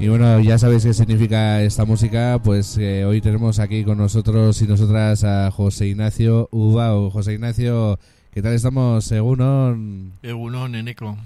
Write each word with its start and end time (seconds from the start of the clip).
Y 0.00 0.08
bueno, 0.08 0.40
ya 0.40 0.56
sabéis 0.56 0.82
qué 0.82 0.94
significa 0.94 1.62
esta 1.62 1.84
música, 1.84 2.40
pues 2.42 2.78
eh, 2.78 3.04
hoy 3.04 3.20
tenemos 3.20 3.58
aquí 3.58 3.84
con 3.84 3.98
nosotros 3.98 4.62
y 4.62 4.66
nosotras 4.66 5.24
a 5.24 5.50
José 5.50 5.88
Ignacio 5.88 6.48
Ubao. 6.52 7.10
José 7.10 7.34
Ignacio, 7.34 7.98
¿qué 8.32 8.40
tal 8.40 8.54
estamos? 8.54 9.12
Egunon. 9.12 10.14
Egunon, 10.22 10.74
Eneco. 10.74 11.18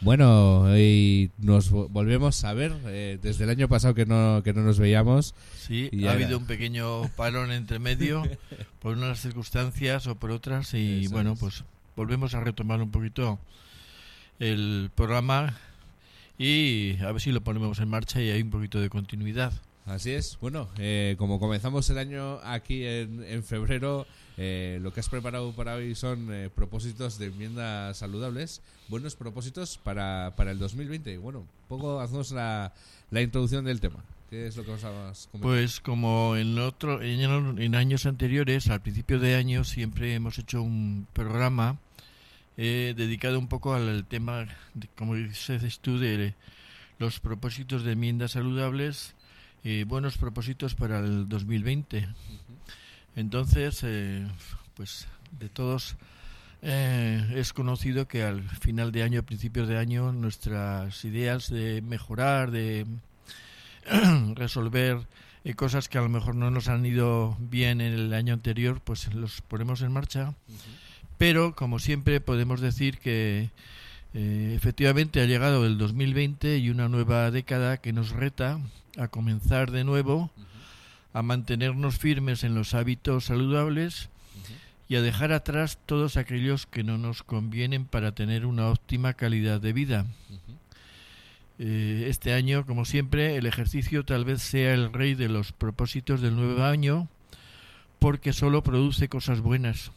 Bueno, 0.00 0.76
y 0.76 1.30
nos 1.38 1.70
volvemos 1.70 2.42
a 2.42 2.52
ver 2.54 2.72
eh, 2.86 3.20
desde 3.22 3.44
el 3.44 3.50
año 3.50 3.68
pasado 3.68 3.94
que 3.94 4.04
no, 4.04 4.42
que 4.42 4.52
no 4.52 4.62
nos 4.62 4.80
veíamos. 4.80 5.36
Sí, 5.60 5.88
ha 6.04 6.10
habido 6.10 6.38
un 6.38 6.46
pequeño 6.46 7.08
parón 7.14 7.52
entre 7.52 7.78
medio 7.78 8.24
por 8.80 8.96
unas 8.96 9.20
circunstancias 9.20 10.08
o 10.08 10.16
por 10.16 10.32
otras 10.32 10.74
y 10.74 11.06
bueno, 11.06 11.36
pues 11.36 11.62
volvemos 11.94 12.34
a 12.34 12.40
retomar 12.40 12.82
un 12.82 12.90
poquito 12.90 13.38
el 14.40 14.90
programa 14.96 15.56
y 16.38 16.96
a 17.02 17.12
ver 17.12 17.20
si 17.20 17.32
lo 17.32 17.42
ponemos 17.42 17.78
en 17.80 17.88
marcha 17.88 18.20
y 18.20 18.30
hay 18.30 18.42
un 18.42 18.50
poquito 18.50 18.80
de 18.80 18.88
continuidad. 18.88 19.52
Así 19.84 20.12
es. 20.12 20.38
Bueno, 20.40 20.68
eh, 20.78 21.16
como 21.18 21.40
comenzamos 21.40 21.90
el 21.90 21.98
año 21.98 22.38
aquí 22.44 22.84
en, 22.84 23.24
en 23.24 23.42
febrero, 23.42 24.06
eh, 24.36 24.78
lo 24.80 24.92
que 24.92 25.00
has 25.00 25.08
preparado 25.08 25.52
para 25.52 25.74
hoy 25.74 25.94
son 25.94 26.32
eh, 26.32 26.50
propósitos 26.54 27.18
de 27.18 27.26
enmiendas 27.26 27.98
saludables, 27.98 28.62
buenos 28.88 29.16
propósitos 29.16 29.78
para, 29.78 30.34
para 30.36 30.52
el 30.52 30.58
2020. 30.58 31.18
Bueno, 31.18 31.40
un 31.40 31.48
poco 31.68 32.00
hacemos 32.00 32.30
la, 32.30 32.72
la 33.10 33.22
introducción 33.22 33.64
del 33.64 33.80
tema. 33.80 34.04
¿Qué 34.30 34.46
es 34.46 34.56
lo 34.56 34.64
que 34.64 34.70
os 34.70 35.28
Pues 35.42 35.80
como 35.80 36.36
en 36.36 36.58
otro 36.58 37.02
en, 37.02 37.60
en, 37.60 37.74
años 37.74 38.06
anteriores, 38.06 38.68
al 38.68 38.80
principio 38.80 39.18
de 39.18 39.34
año 39.34 39.62
siempre 39.62 40.14
hemos 40.14 40.38
hecho 40.38 40.62
un 40.62 41.06
programa 41.12 41.76
He 42.56 42.94
dedicado 42.96 43.38
un 43.38 43.48
poco 43.48 43.74
al 43.74 44.04
tema, 44.06 44.46
de, 44.74 44.88
como 44.96 45.14
dices 45.14 45.80
tú, 45.80 45.98
de 45.98 46.34
los 46.98 47.20
propósitos 47.20 47.84
de 47.84 47.92
enmiendas 47.92 48.32
saludables 48.32 49.14
y 49.64 49.84
buenos 49.84 50.18
propósitos 50.18 50.74
para 50.74 51.00
el 51.00 51.28
2020. 51.28 52.08
Entonces, 53.16 53.80
eh, 53.84 54.26
pues 54.74 55.06
de 55.38 55.48
todos 55.48 55.96
eh, 56.62 57.26
es 57.34 57.52
conocido 57.52 58.06
que 58.06 58.22
al 58.22 58.48
final 58.48 58.92
de 58.92 59.02
año, 59.02 59.22
principios 59.24 59.68
de 59.68 59.78
año, 59.78 60.12
nuestras 60.12 61.04
ideas 61.04 61.48
de 61.50 61.82
mejorar, 61.82 62.50
de 62.50 62.86
resolver 64.34 65.06
eh, 65.44 65.54
cosas 65.54 65.88
que 65.88 65.98
a 65.98 66.02
lo 66.02 66.08
mejor 66.08 66.36
no 66.36 66.50
nos 66.50 66.68
han 66.68 66.86
ido 66.86 67.36
bien 67.40 67.80
en 67.80 67.92
el 67.92 68.14
año 68.14 68.32
anterior, 68.32 68.80
pues 68.80 69.12
los 69.12 69.42
ponemos 69.42 69.82
en 69.82 69.92
marcha. 69.92 70.34
Pero, 71.22 71.54
como 71.54 71.78
siempre, 71.78 72.20
podemos 72.20 72.60
decir 72.60 72.98
que 72.98 73.50
eh, 74.12 74.54
efectivamente 74.56 75.20
ha 75.20 75.24
llegado 75.24 75.64
el 75.64 75.78
2020 75.78 76.58
y 76.58 76.68
una 76.68 76.88
nueva 76.88 77.30
década 77.30 77.76
que 77.76 77.92
nos 77.92 78.10
reta 78.10 78.58
a 78.98 79.06
comenzar 79.06 79.70
de 79.70 79.84
nuevo, 79.84 80.32
a 81.12 81.22
mantenernos 81.22 81.96
firmes 81.96 82.42
en 82.42 82.56
los 82.56 82.74
hábitos 82.74 83.26
saludables 83.26 84.08
y 84.88 84.96
a 84.96 85.00
dejar 85.00 85.32
atrás 85.32 85.78
todos 85.86 86.16
aquellos 86.16 86.66
que 86.66 86.82
no 86.82 86.98
nos 86.98 87.22
convienen 87.22 87.84
para 87.84 88.16
tener 88.16 88.44
una 88.44 88.66
óptima 88.66 89.14
calidad 89.14 89.60
de 89.60 89.72
vida. 89.72 90.06
Eh, 91.60 92.06
este 92.08 92.32
año, 92.32 92.66
como 92.66 92.84
siempre, 92.84 93.36
el 93.36 93.46
ejercicio 93.46 94.04
tal 94.04 94.24
vez 94.24 94.42
sea 94.42 94.74
el 94.74 94.92
rey 94.92 95.14
de 95.14 95.28
los 95.28 95.52
propósitos 95.52 96.20
del 96.20 96.34
nuevo 96.34 96.64
año 96.64 97.06
porque 98.00 98.32
solo 98.32 98.64
produce 98.64 99.08
cosas 99.08 99.40
buenas 99.40 99.92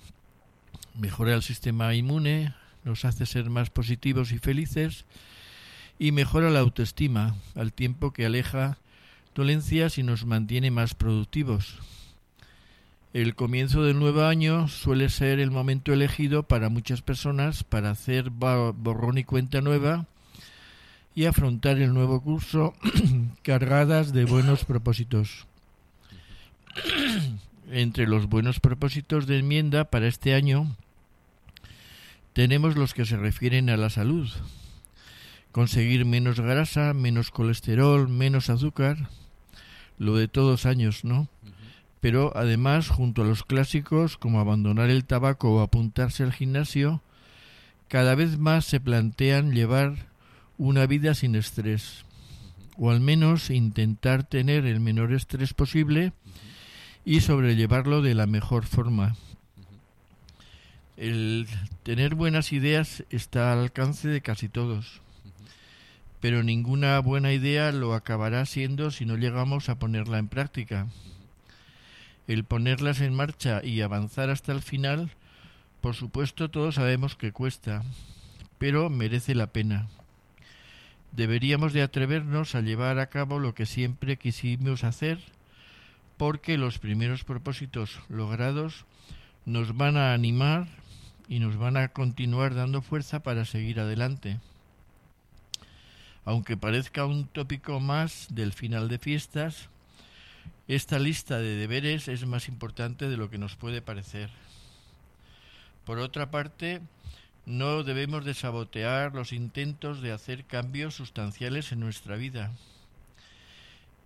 mejora 0.96 1.34
el 1.36 1.44
sistema 1.44 1.94
inmune, 1.94 2.54
nos 2.84 3.06
hace 3.06 3.26
ser 3.26 3.50
más 3.50 3.70
positivos 3.70 4.32
y 4.32 4.40
felices 4.40 5.06
y 6.00 6.12
mejora 6.12 6.50
la 6.50 6.60
autoestima 6.60 7.36
al 7.56 7.74
tiempo 7.74 8.12
que 8.12 8.26
aleja 8.26 8.78
dolencias 9.34 9.98
y 9.98 10.04
nos 10.04 10.26
mantiene 10.26 10.72
más 10.72 10.94
productivos. 10.94 11.80
El 13.14 13.36
comienzo 13.36 13.84
del 13.84 13.98
nuevo 13.98 14.24
año 14.24 14.68
suele 14.68 15.10
ser 15.10 15.40
el 15.40 15.52
momento 15.52 15.94
elegido 15.94 16.44
para 16.44 16.70
muchas 16.70 17.02
personas 17.02 17.64
para 17.64 17.92
hacer 17.92 18.30
borrón 18.30 19.18
y 19.18 19.24
cuenta 19.24 19.62
nueva 19.62 20.06
y 21.16 21.26
afrontar 21.26 21.78
el 21.78 21.94
nuevo 21.94 22.22
curso 22.22 22.74
cargadas 23.42 24.12
de 24.12 24.26
buenos 24.26 24.66
propósitos. 24.66 25.48
Entre 27.72 28.06
los 28.06 28.28
buenos 28.28 28.60
propósitos 28.60 29.26
de 29.28 29.40
enmienda 29.40 29.86
para 29.86 30.08
este 30.08 30.36
año 30.36 30.76
tenemos 32.36 32.76
los 32.76 32.94
que 32.94 33.06
se 33.06 33.16
refieren 33.16 33.70
a 33.70 33.78
la 33.78 33.90
salud. 33.90 34.30
Conseguir 35.54 36.04
menos 36.04 36.38
grasa, 36.38 36.94
menos 36.94 37.32
colesterol, 37.32 38.10
menos 38.10 38.50
azúcar, 38.50 39.08
lo 39.98 40.18
de 40.18 40.28
todos 40.28 40.66
años, 40.66 41.06
¿no? 41.06 41.30
Pero 42.02 42.34
además, 42.36 42.90
junto 42.90 43.22
a 43.22 43.26
los 43.26 43.44
clásicos 43.44 44.18
como 44.18 44.42
abandonar 44.42 44.90
el 44.90 45.06
tabaco 45.06 45.54
o 45.54 45.62
apuntarse 45.62 46.24
al 46.24 46.34
gimnasio, 46.34 47.02
cada 47.88 48.16
vez 48.16 48.38
más 48.38 48.66
se 48.66 48.82
plantean 48.82 49.54
llevar 49.54 50.08
una 50.58 50.88
vida 50.88 51.16
sin 51.16 51.36
estrés, 51.36 52.04
o 52.76 52.92
al 52.92 53.00
menos 53.00 53.50
intentar 53.50 54.24
tener 54.28 54.66
el 54.66 54.82
menor 54.82 55.14
estrés 55.14 55.54
posible 55.54 56.12
y 57.06 57.22
sobrellevarlo 57.22 58.02
de 58.02 58.14
la 58.14 58.28
mejor 58.28 58.66
forma. 58.66 59.16
El 60.98 61.48
tener 61.84 62.16
buenas 62.16 62.54
ideas 62.54 63.04
está 63.10 63.52
al 63.52 63.60
alcance 63.60 64.08
de 64.08 64.22
casi 64.22 64.48
todos, 64.48 65.02
pero 66.22 66.42
ninguna 66.42 66.98
buena 67.00 67.34
idea 67.34 67.74
lo 67.74 67.94
acabará 67.94 68.46
siendo 68.46 68.92
si 68.92 69.06
no 69.06 69.18
llegamos 69.18 69.68
a 69.68 69.78
ponerla 69.78 70.20
en 70.20 70.30
práctica. 70.30 70.88
El 72.30 72.46
ponerlas 72.46 73.02
en 73.02 73.14
marcha 73.14 73.62
y 73.62 73.82
avanzar 73.82 74.30
hasta 74.30 74.54
el 74.54 74.62
final, 74.62 75.12
por 75.82 75.96
supuesto 75.96 76.50
todos 76.50 76.76
sabemos 76.76 77.18
que 77.18 77.34
cuesta, 77.34 77.84
pero 78.58 78.90
merece 78.90 79.36
la 79.36 79.48
pena. 79.48 79.90
Deberíamos 81.12 81.74
de 81.74 81.82
atrevernos 81.82 82.56
a 82.56 82.62
llevar 82.62 83.00
a 83.00 83.08
cabo 83.08 83.40
lo 83.40 83.54
que 83.54 83.66
siempre 83.66 84.16
quisimos 84.16 84.86
hacer, 84.86 85.20
porque 86.16 86.58
los 86.58 86.80
primeros 86.80 87.26
propósitos 87.26 88.00
logrados 88.08 88.86
nos 89.46 89.76
van 89.76 89.98
a 89.98 90.14
animar 90.14 90.68
y 91.28 91.40
nos 91.40 91.58
van 91.58 91.78
a 91.78 91.90
continuar 91.90 92.54
dando 92.56 92.82
fuerza 92.82 93.22
para 93.22 93.46
seguir 93.46 93.80
adelante. 93.80 94.40
Aunque 96.24 96.58
parezca 96.58 97.06
un 97.06 97.28
tópico 97.28 97.80
más 97.80 98.28
del 98.32 98.54
final 98.54 98.90
de 98.90 98.98
fiestas, 98.98 99.70
esta 100.68 100.98
lista 100.98 101.38
de 101.38 101.56
deberes 101.56 102.08
es 102.08 102.26
más 102.26 102.48
importante 102.48 103.08
de 103.08 103.18
lo 103.18 103.30
que 103.30 103.38
nos 103.38 103.56
puede 103.56 103.82
parecer. 103.82 104.32
Por 105.86 106.00
otra 106.00 106.32
parte, 106.32 106.82
no 107.46 107.84
debemos 107.84 108.26
de 108.26 108.34
sabotear 108.34 109.14
los 109.14 109.32
intentos 109.32 110.02
de 110.02 110.12
hacer 110.12 110.46
cambios 110.46 110.96
sustanciales 110.96 111.72
en 111.72 111.80
nuestra 111.80 112.16
vida. 112.16 112.52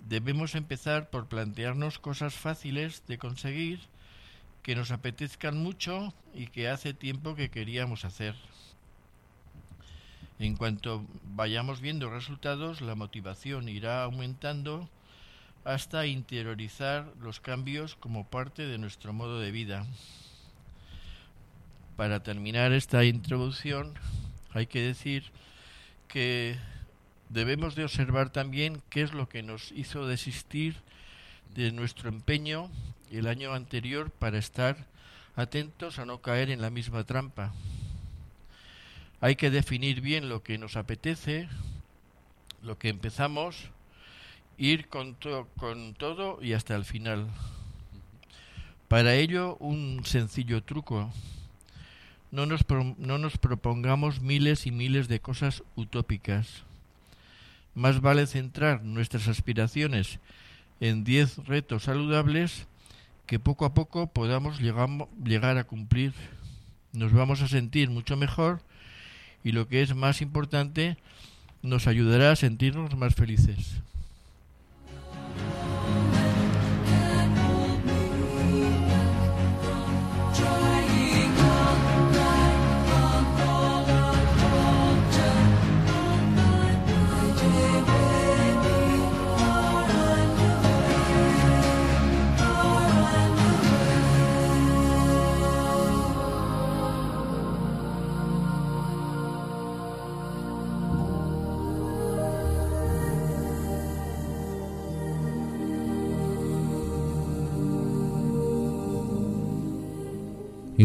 Debemos 0.10 0.56
empezar 0.56 1.10
por 1.10 1.28
plantearnos 1.28 2.00
cosas 2.00 2.34
fáciles 2.34 3.04
de 3.08 3.18
conseguir 3.18 3.80
que 4.64 4.76
nos 4.76 4.92
apetezcan 4.92 5.58
mucho 5.58 6.14
y 6.34 6.48
que 6.48 6.70
hace 6.70 6.94
tiempo 6.94 7.36
que 7.36 7.50
queríamos 7.50 8.06
hacer. 8.06 8.36
En 10.40 10.56
cuanto 10.56 11.06
vayamos 11.36 11.82
viendo 11.82 12.10
resultados, 12.10 12.82
la 12.82 12.96
motivación 12.96 13.68
irá 13.68 14.04
aumentando 14.04 14.90
hasta 15.66 16.06
interiorizar 16.06 17.12
los 17.20 17.40
cambios 17.40 17.96
como 17.96 18.28
parte 18.28 18.66
de 18.66 18.78
nuestro 18.78 19.12
modo 19.12 19.40
de 19.40 19.52
vida. 19.52 19.86
Para 21.98 22.24
terminar 22.24 22.72
esta 22.72 23.04
introducción, 23.04 23.94
hay 24.54 24.68
que 24.68 24.82
decir 24.82 25.26
que 26.08 26.58
debemos 27.28 27.76
de 27.76 27.84
observar 27.84 28.30
también 28.30 28.82
qué 28.90 29.02
es 29.02 29.14
lo 29.14 29.28
que 29.28 29.44
nos 29.44 29.72
hizo 29.74 30.08
desistir 30.08 30.78
de 31.54 31.72
nuestro 31.72 32.10
empeño 32.10 32.70
el 33.12 33.28
año 33.28 33.54
anterior 33.54 34.12
para 34.12 34.38
estar 34.38 34.88
atentos 35.36 36.00
a 36.00 36.06
no 36.06 36.22
caer 36.22 36.50
en 36.50 36.62
la 36.62 36.70
misma 36.70 37.04
trampa. 37.04 37.54
Hay 39.22 39.36
que 39.36 39.50
definir 39.50 40.02
bien 40.02 40.30
lo 40.30 40.44
que 40.44 40.58
nos 40.58 40.76
apetece, 40.78 41.50
lo 42.62 42.78
que 42.78 42.90
empezamos, 42.90 43.70
ir 44.58 44.88
con, 44.88 45.16
con 45.58 45.94
todo 45.94 46.40
y 46.42 46.54
hasta 46.54 46.76
el 46.76 46.86
final. 46.86 47.28
Para 48.88 49.16
ello, 49.16 49.56
un 49.60 50.02
sencillo 50.06 50.64
truco. 50.64 51.12
No 52.32 52.46
nos, 52.46 52.66
no 52.98 53.18
nos 53.18 53.38
propongamos 53.38 54.22
miles 54.22 54.68
y 54.68 54.72
miles 54.72 55.08
de 55.08 55.20
cosas 55.20 55.64
utópicas. 55.76 56.64
Más 57.76 58.02
vale 58.02 58.28
centrar 58.28 58.84
nuestras 58.84 59.28
aspiraciones 59.28 60.20
en 60.80 61.04
10 61.04 61.46
retos 61.46 61.84
saludables 61.84 62.68
que 63.30 63.38
poco 63.38 63.64
a 63.66 63.76
poco 63.76 64.08
podamos 64.08 64.60
llegar 64.60 65.58
a 65.60 65.64
cumplir. 65.64 66.14
Nos 66.94 67.14
vamos 67.14 67.44
a 67.44 67.48
sentir 67.48 67.92
mucho 67.92 68.18
mejor 68.18 68.64
y 69.44 69.52
lo 69.52 69.68
que 69.68 69.84
es 69.84 69.94
más 69.94 70.24
importante, 70.24 70.98
nos 71.62 71.86
ayudará 71.86 72.32
a 72.32 72.36
sentirnos 72.36 72.98
más 72.98 73.14
felices. 73.14 73.84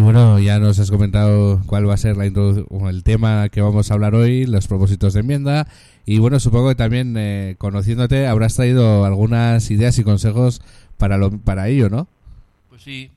Bueno, 0.05 0.39
ya 0.39 0.59
nos 0.59 0.79
has 0.79 0.91
comentado 0.91 1.63
cuál 1.65 1.89
va 1.89 1.95
a 1.95 1.97
ser 1.97 2.19
la 2.19 2.27
el 2.27 3.03
tema 3.05 3.49
que 3.49 3.63
vamos 3.63 3.91
a 3.91 3.95
hablar 3.95 4.15
hoy, 4.15 4.45
los 4.45 4.69
propósitos 4.69 5.15
de 5.15 5.21
enmienda. 5.21 5.67
Y 6.05 6.19
bueno, 6.19 6.39
supongo 6.41 6.69
que 6.69 6.75
también 6.75 7.17
eh, 7.17 7.55
conociéndote 7.57 8.27
habrás 8.27 8.55
traído 8.55 9.07
algunas 9.07 9.71
ideas 9.71 9.99
y 9.99 10.05
consejos 10.05 10.61
para, 10.99 11.17
lo, 11.17 11.31
para 11.39 11.69
ello, 11.69 11.89
¿no? 11.89 12.07
Pues 12.69 12.83
sí. 12.83 13.11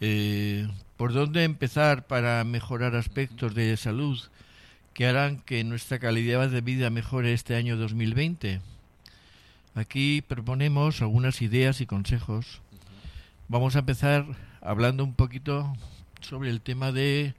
Eh, 0.00 0.66
¿Por 0.96 1.12
dónde 1.12 1.44
empezar 1.44 2.08
para 2.08 2.42
mejorar 2.42 2.96
aspectos 2.96 3.54
de 3.54 3.76
salud 3.76 4.18
que 4.92 5.06
harán 5.06 5.38
que 5.38 5.62
nuestra 5.62 6.00
calidad 6.00 6.50
de 6.50 6.60
vida 6.60 6.90
mejore 6.90 7.34
este 7.34 7.54
año 7.54 7.76
2020? 7.76 8.60
Aquí 9.76 10.22
proponemos 10.26 11.02
algunas 11.02 11.40
ideas 11.40 11.80
y 11.80 11.86
consejos. 11.86 12.60
Vamos 13.46 13.76
a 13.76 13.80
empezar 13.80 14.26
hablando 14.60 15.04
un 15.04 15.14
poquito 15.14 15.72
sobre 16.20 16.50
el 16.50 16.60
tema 16.60 16.92
de 16.92 17.34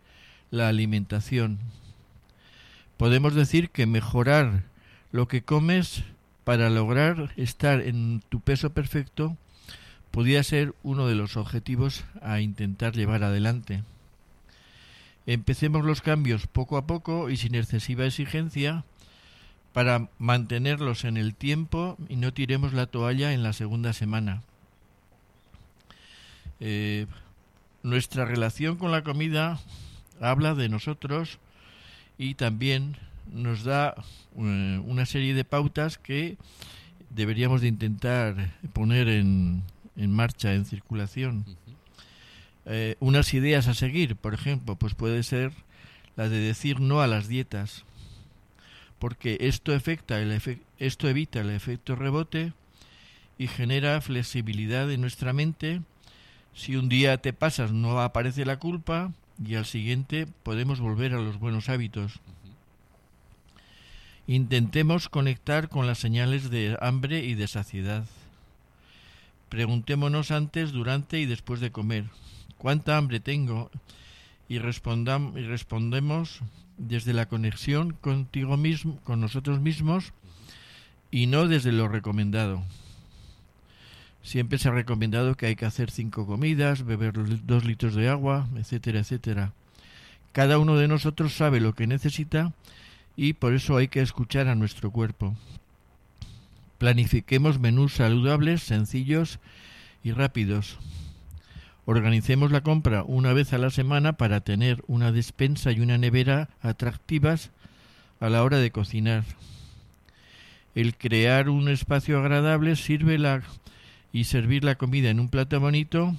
la 0.50 0.68
alimentación. 0.68 1.60
Podemos 2.98 3.33
decir 3.33 3.69
que 3.69 3.86
mejorar 3.86 4.63
lo 5.12 5.28
que 5.28 5.44
comes 5.44 6.04
para 6.44 6.69
lograr 6.69 7.31
estar 7.38 7.81
en 7.81 8.22
tu 8.30 8.42
peso 8.42 8.72
perfecto 8.72 9.38
podría 10.12 10.44
ser 10.44 10.74
uno 10.83 11.07
de 11.07 11.16
los 11.16 11.38
objetivos 11.38 12.04
a 12.22 12.42
intentar 12.42 12.94
llevar 12.94 13.24
adelante. 13.24 13.83
Empecemos 15.25 15.86
los 15.86 16.01
cambios 16.01 16.48
poco 16.48 16.78
a 16.78 16.86
poco 16.86 17.30
y 17.30 17.38
sin 17.38 17.56
excesiva 17.56 18.06
exigencia 18.06 18.83
para 19.74 20.10
mantenerlos 20.19 21.06
en 21.06 21.16
el 21.16 21.33
tiempo 21.33 21.98
y 22.10 22.18
no 22.18 22.33
tiremos 22.33 22.74
la 22.74 22.88
toalla 22.88 23.33
en 23.33 23.44
la 23.44 23.54
segunda 23.54 23.94
semana. 23.94 24.42
Eh, 26.60 27.07
nuestra 27.83 28.25
relación 28.25 28.78
con 28.78 28.92
la 28.92 29.04
comida 29.04 29.60
habla 30.19 30.54
de 30.54 30.69
nosotros 30.69 31.39
y 32.18 32.36
también 32.36 32.98
nos 33.31 33.63
da 33.63 33.95
eh, 34.38 34.81
una 34.86 35.06
serie 35.06 35.33
de 35.33 35.44
pautas 35.44 35.98
que 35.98 36.38
deberíamos 37.10 37.62
de 37.62 37.68
intentar 37.68 38.54
poner 38.74 39.07
en, 39.07 39.63
en 39.95 40.12
marcha, 40.12 40.54
en 40.54 40.66
circulación. 40.66 41.45
Eh, 42.66 42.95
unas 43.00 43.33
ideas 43.33 43.68
a 43.68 43.74
seguir, 43.74 44.16
por 44.16 44.33
ejemplo, 44.33 44.75
pues 44.75 44.94
puede 44.94 45.24
ser 45.24 45.51
la 46.16 46.30
de 46.30 46.38
decir 46.38 46.80
no 46.80 47.01
a 47.01 47.07
las 47.07 47.28
dietas, 47.28 47.83
porque 49.00 49.38
esto, 49.42 49.74
afecta 49.74 50.22
el 50.22 50.39
esto 50.78 51.10
evita 51.10 51.42
el 51.42 51.50
efecto 51.50 51.95
rebote 51.95 52.54
y 53.38 53.48
genera 53.48 54.00
flexibilidad 54.01 54.92
en 54.92 55.01
nuestra 55.01 55.33
mente 55.33 55.81
si 56.53 56.75
un 56.75 56.89
día 56.89 57.18
te 57.18 57.33
pasas 57.33 57.71
no 57.71 58.00
aparece 58.01 58.45
la 58.45 58.57
culpa 58.57 59.12
y 59.44 59.56
al 59.56 59.65
siguiente 59.65 60.27
podemos 60.44 60.80
volver 60.80 61.13
a 61.13 61.21
los 61.21 61.39
buenos 61.39 61.69
hábitos. 61.69 62.19
Intentemos 64.27 65.09
conectar 65.09 65.68
con 65.69 65.88
las 65.88 65.98
señales 65.98 66.50
de 66.50 66.77
hambre 66.80 67.25
y 67.25 67.33
de 67.33 67.48
saciedad. 67.48 68.06
Preguntémonos 69.50 70.31
antes, 70.31 70.71
durante 70.71 71.19
y 71.19 71.25
después 71.25 71.59
de 71.59 71.71
comer, 71.71 72.06
¿cuánta 72.57 72.97
hambre 72.97 73.19
tengo? 73.19 73.69
Y, 74.47 74.56
y 74.56 74.59
respondemos 74.59 76.39
desde 76.77 77.13
la 77.13 77.27
conexión 77.27 77.94
contigo 77.94 78.57
mismo, 78.57 79.00
con 79.04 79.19
nosotros 79.19 79.59
mismos 79.59 80.13
y 81.09 81.27
no 81.27 81.47
desde 81.47 81.71
lo 81.71 81.88
recomendado. 81.88 82.63
Siempre 84.23 84.57
se 84.57 84.69
ha 84.69 84.71
recomendado 84.71 85.35
que 85.35 85.47
hay 85.47 85.56
que 85.56 85.65
hacer 85.65 85.89
cinco 85.89 86.25
comidas, 86.27 86.85
beber 86.85 87.13
dos 87.45 87.65
litros 87.65 87.95
de 87.95 88.07
agua, 88.09 88.47
etcétera, 88.56 89.00
etcétera. 89.00 89.53
Cada 90.31 90.59
uno 90.59 90.77
de 90.77 90.88
nosotros 90.88 91.33
sabe 91.33 91.59
lo 91.59 91.73
que 91.73 91.88
necesita 91.88 92.54
y 93.16 93.33
por 93.33 93.54
eso 93.54 93.78
hay 93.78 93.87
que 93.87 94.01
escuchar 94.01 94.47
a 94.47 94.56
nuestro 94.56 94.92
cuerpo. 94.92 95.35
Planifiquemos 96.78 97.59
menús 97.59 97.94
saludables, 97.94 98.63
sencillos 98.63 99.40
y 100.04 100.11
rápidos. 100.11 100.80
Organicemos 101.85 102.51
la 102.51 102.61
compra 102.61 103.04
una 103.04 103.33
vez 103.33 103.54
a 103.54 103.57
la 103.57 103.69
semana 103.69 104.13
para 104.13 104.42
tener 104.42 104.83
una 104.87 105.11
despensa 105.11 105.71
y 105.71 105.80
una 105.80 105.97
nevera 105.97 106.49
atractivas 106.61 107.51
a 108.19 108.30
la 108.30 108.44
hora 108.44 108.57
de 108.57 108.71
cocinar. 108.71 109.25
El 110.73 110.95
crear 110.95 111.49
un 111.49 111.68
espacio 111.68 112.19
agradable 112.19 112.75
sirve 112.75 113.18
la 113.18 113.44
y 114.13 114.25
servir 114.25 114.63
la 114.63 114.75
comida 114.75 115.09
en 115.09 115.19
un 115.19 115.30
plato 115.30 115.59
bonito, 115.59 116.15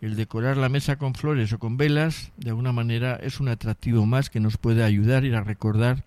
el 0.00 0.16
decorar 0.16 0.56
la 0.56 0.68
mesa 0.68 0.96
con 0.96 1.14
flores 1.14 1.52
o 1.52 1.58
con 1.58 1.76
velas, 1.76 2.32
de 2.36 2.50
alguna 2.50 2.72
manera 2.72 3.16
es 3.16 3.40
un 3.40 3.48
atractivo 3.48 4.06
más 4.06 4.30
que 4.30 4.40
nos 4.40 4.56
puede 4.56 4.84
ayudar 4.84 5.24
a 5.24 5.42
recordar 5.42 6.04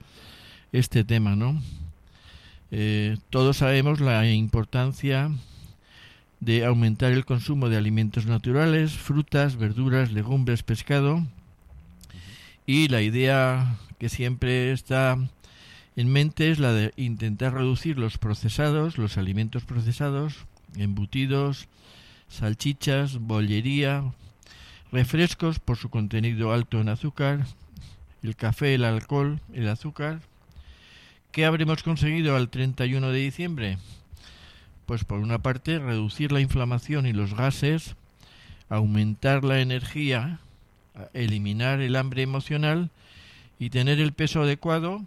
este 0.72 1.04
tema, 1.04 1.36
¿no? 1.36 1.62
Eh, 2.72 3.18
todos 3.30 3.58
sabemos 3.58 4.02
la 4.02 4.30
importancia 4.30 5.32
de 6.40 6.66
aumentar 6.66 7.12
el 7.12 7.26
consumo 7.26 7.70
de 7.70 7.78
alimentos 7.78 8.26
naturales, 8.26 8.94
frutas, 8.94 9.56
verduras, 9.56 10.12
legumbres, 10.12 10.64
pescado. 10.64 11.26
Y 12.66 12.88
la 12.90 13.02
idea 13.02 13.78
que 13.98 14.10
siempre 14.10 14.72
está 14.72 15.18
en 15.96 16.10
mente 16.10 16.52
es 16.52 16.60
la 16.60 16.74
de 16.74 16.94
intentar 16.98 17.54
reducir 17.54 17.98
los 17.98 18.18
procesados, 18.18 18.98
los 18.98 19.18
alimentos 19.18 19.64
procesados, 19.64 20.46
embutidos, 20.78 21.68
salchichas, 22.28 23.20
bollería, 23.20 24.04
refrescos 24.92 25.60
por 25.60 25.78
su 25.78 25.90
contenido 25.90 26.54
alto 26.54 26.80
en 26.80 26.90
azúcar, 26.90 27.46
el 28.24 28.36
café, 28.36 28.76
el 28.76 28.84
alcohol, 28.84 29.40
el 29.54 29.68
azúcar. 29.70 30.22
¿Qué 31.32 31.46
habremos 31.46 31.84
conseguido 31.84 32.36
al 32.36 32.50
31 32.50 33.10
de 33.10 33.20
diciembre? 33.20 33.78
Pues 34.86 35.04
por 35.04 35.20
una 35.20 35.40
parte 35.40 35.80
reducir 35.80 36.32
la 36.32 36.40
inflamación 36.40 37.06
y 37.06 37.14
los 37.14 37.34
gases, 37.34 37.96
aumentar 38.70 39.44
la 39.44 39.60
energía, 39.60 40.40
eliminar 41.14 41.82
el 41.82 41.96
hambre 41.96 42.22
emocional 42.22 42.90
y 43.60 43.70
tener 43.70 44.00
el 44.00 44.14
peso 44.14 44.44
adecuado, 44.44 45.04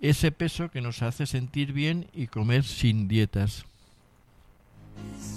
ese 0.00 0.32
peso 0.32 0.70
que 0.70 0.80
nos 0.80 1.02
hace 1.02 1.26
sentir 1.26 1.72
bien 1.72 2.08
y 2.14 2.26
comer 2.26 2.64
sin 2.64 3.08
dietas. 3.08 3.64
is 5.08 5.29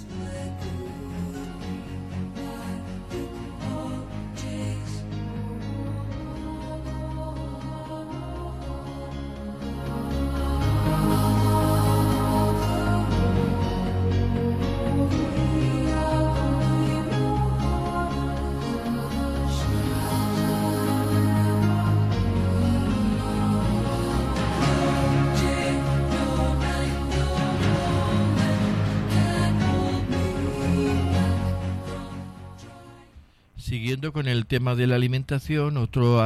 con 34.14 34.28
el 34.28 34.46
tema 34.46 34.76
de 34.76 34.86
la 34.86 34.94
alimentación, 34.94 35.76
otro 35.76 36.22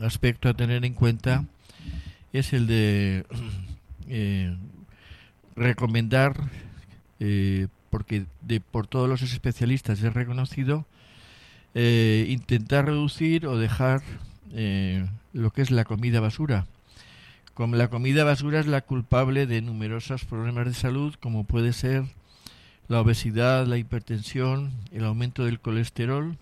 aspecto 0.00 0.48
a 0.48 0.54
tener 0.54 0.84
en 0.84 0.94
cuenta 0.94 1.44
es 2.32 2.52
el 2.52 2.66
de 2.66 3.24
eh, 4.08 4.54
recomendar, 5.54 6.50
eh, 7.20 7.68
porque 7.88 8.26
de, 8.42 8.58
por 8.58 8.88
todos 8.88 9.08
los 9.08 9.22
especialistas 9.22 10.02
es 10.02 10.12
reconocido, 10.12 10.86
eh, 11.76 12.26
intentar 12.28 12.86
reducir 12.86 13.46
o 13.46 13.56
dejar 13.56 14.02
lo 15.32 15.50
que 15.50 15.62
es 15.62 15.70
la 15.70 15.84
comida 15.84 16.20
basura. 16.20 16.66
Como 17.54 17.76
la 17.76 17.88
comida 17.88 18.24
basura 18.24 18.58
es 18.58 18.66
la 18.66 18.80
culpable 18.80 19.46
de 19.46 19.62
numerosos 19.62 20.24
problemas 20.24 20.66
de 20.66 20.74
salud, 20.74 21.14
como 21.20 21.44
puede 21.44 21.72
ser 21.72 22.04
la 22.88 23.00
obesidad, 23.00 23.66
la 23.66 23.78
hipertensión, 23.78 24.72
el 24.92 25.04
aumento 25.04 25.44
del 25.44 25.60
colesterol, 25.60 26.38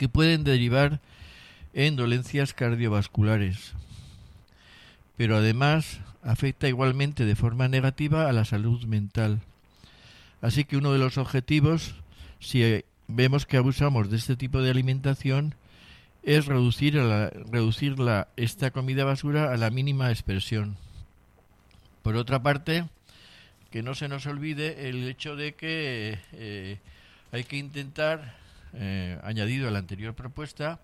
que 0.00 0.08
pueden 0.08 0.44
derivar 0.44 0.98
en 1.74 1.94
dolencias 1.94 2.54
cardiovasculares. 2.54 3.74
Pero 5.18 5.36
además 5.36 6.00
afecta 6.22 6.68
igualmente 6.68 7.26
de 7.26 7.36
forma 7.36 7.68
negativa 7.68 8.26
a 8.26 8.32
la 8.32 8.46
salud 8.46 8.82
mental. 8.86 9.40
Así 10.40 10.64
que 10.64 10.78
uno 10.78 10.94
de 10.94 10.98
los 10.98 11.18
objetivos, 11.18 11.96
si 12.38 12.82
vemos 13.08 13.44
que 13.44 13.58
abusamos 13.58 14.08
de 14.08 14.16
este 14.16 14.36
tipo 14.36 14.62
de 14.62 14.70
alimentación, 14.70 15.54
es 16.22 16.46
reducir, 16.46 16.94
la, 16.94 17.28
reducir 17.28 17.98
la, 17.98 18.28
esta 18.36 18.70
comida 18.70 19.04
basura 19.04 19.52
a 19.52 19.58
la 19.58 19.68
mínima 19.68 20.08
expresión. 20.08 20.78
Por 22.00 22.16
otra 22.16 22.42
parte, 22.42 22.86
que 23.70 23.82
no 23.82 23.94
se 23.94 24.08
nos 24.08 24.24
olvide 24.24 24.88
el 24.88 25.06
hecho 25.06 25.36
de 25.36 25.52
que 25.52 26.18
eh, 26.32 26.78
hay 27.32 27.44
que 27.44 27.58
intentar, 27.58 28.40
eh, 28.74 29.18
añadido 29.22 29.68
a 29.68 29.70
la 29.70 29.78
anterior 29.78 30.14
propuesta, 30.14 30.80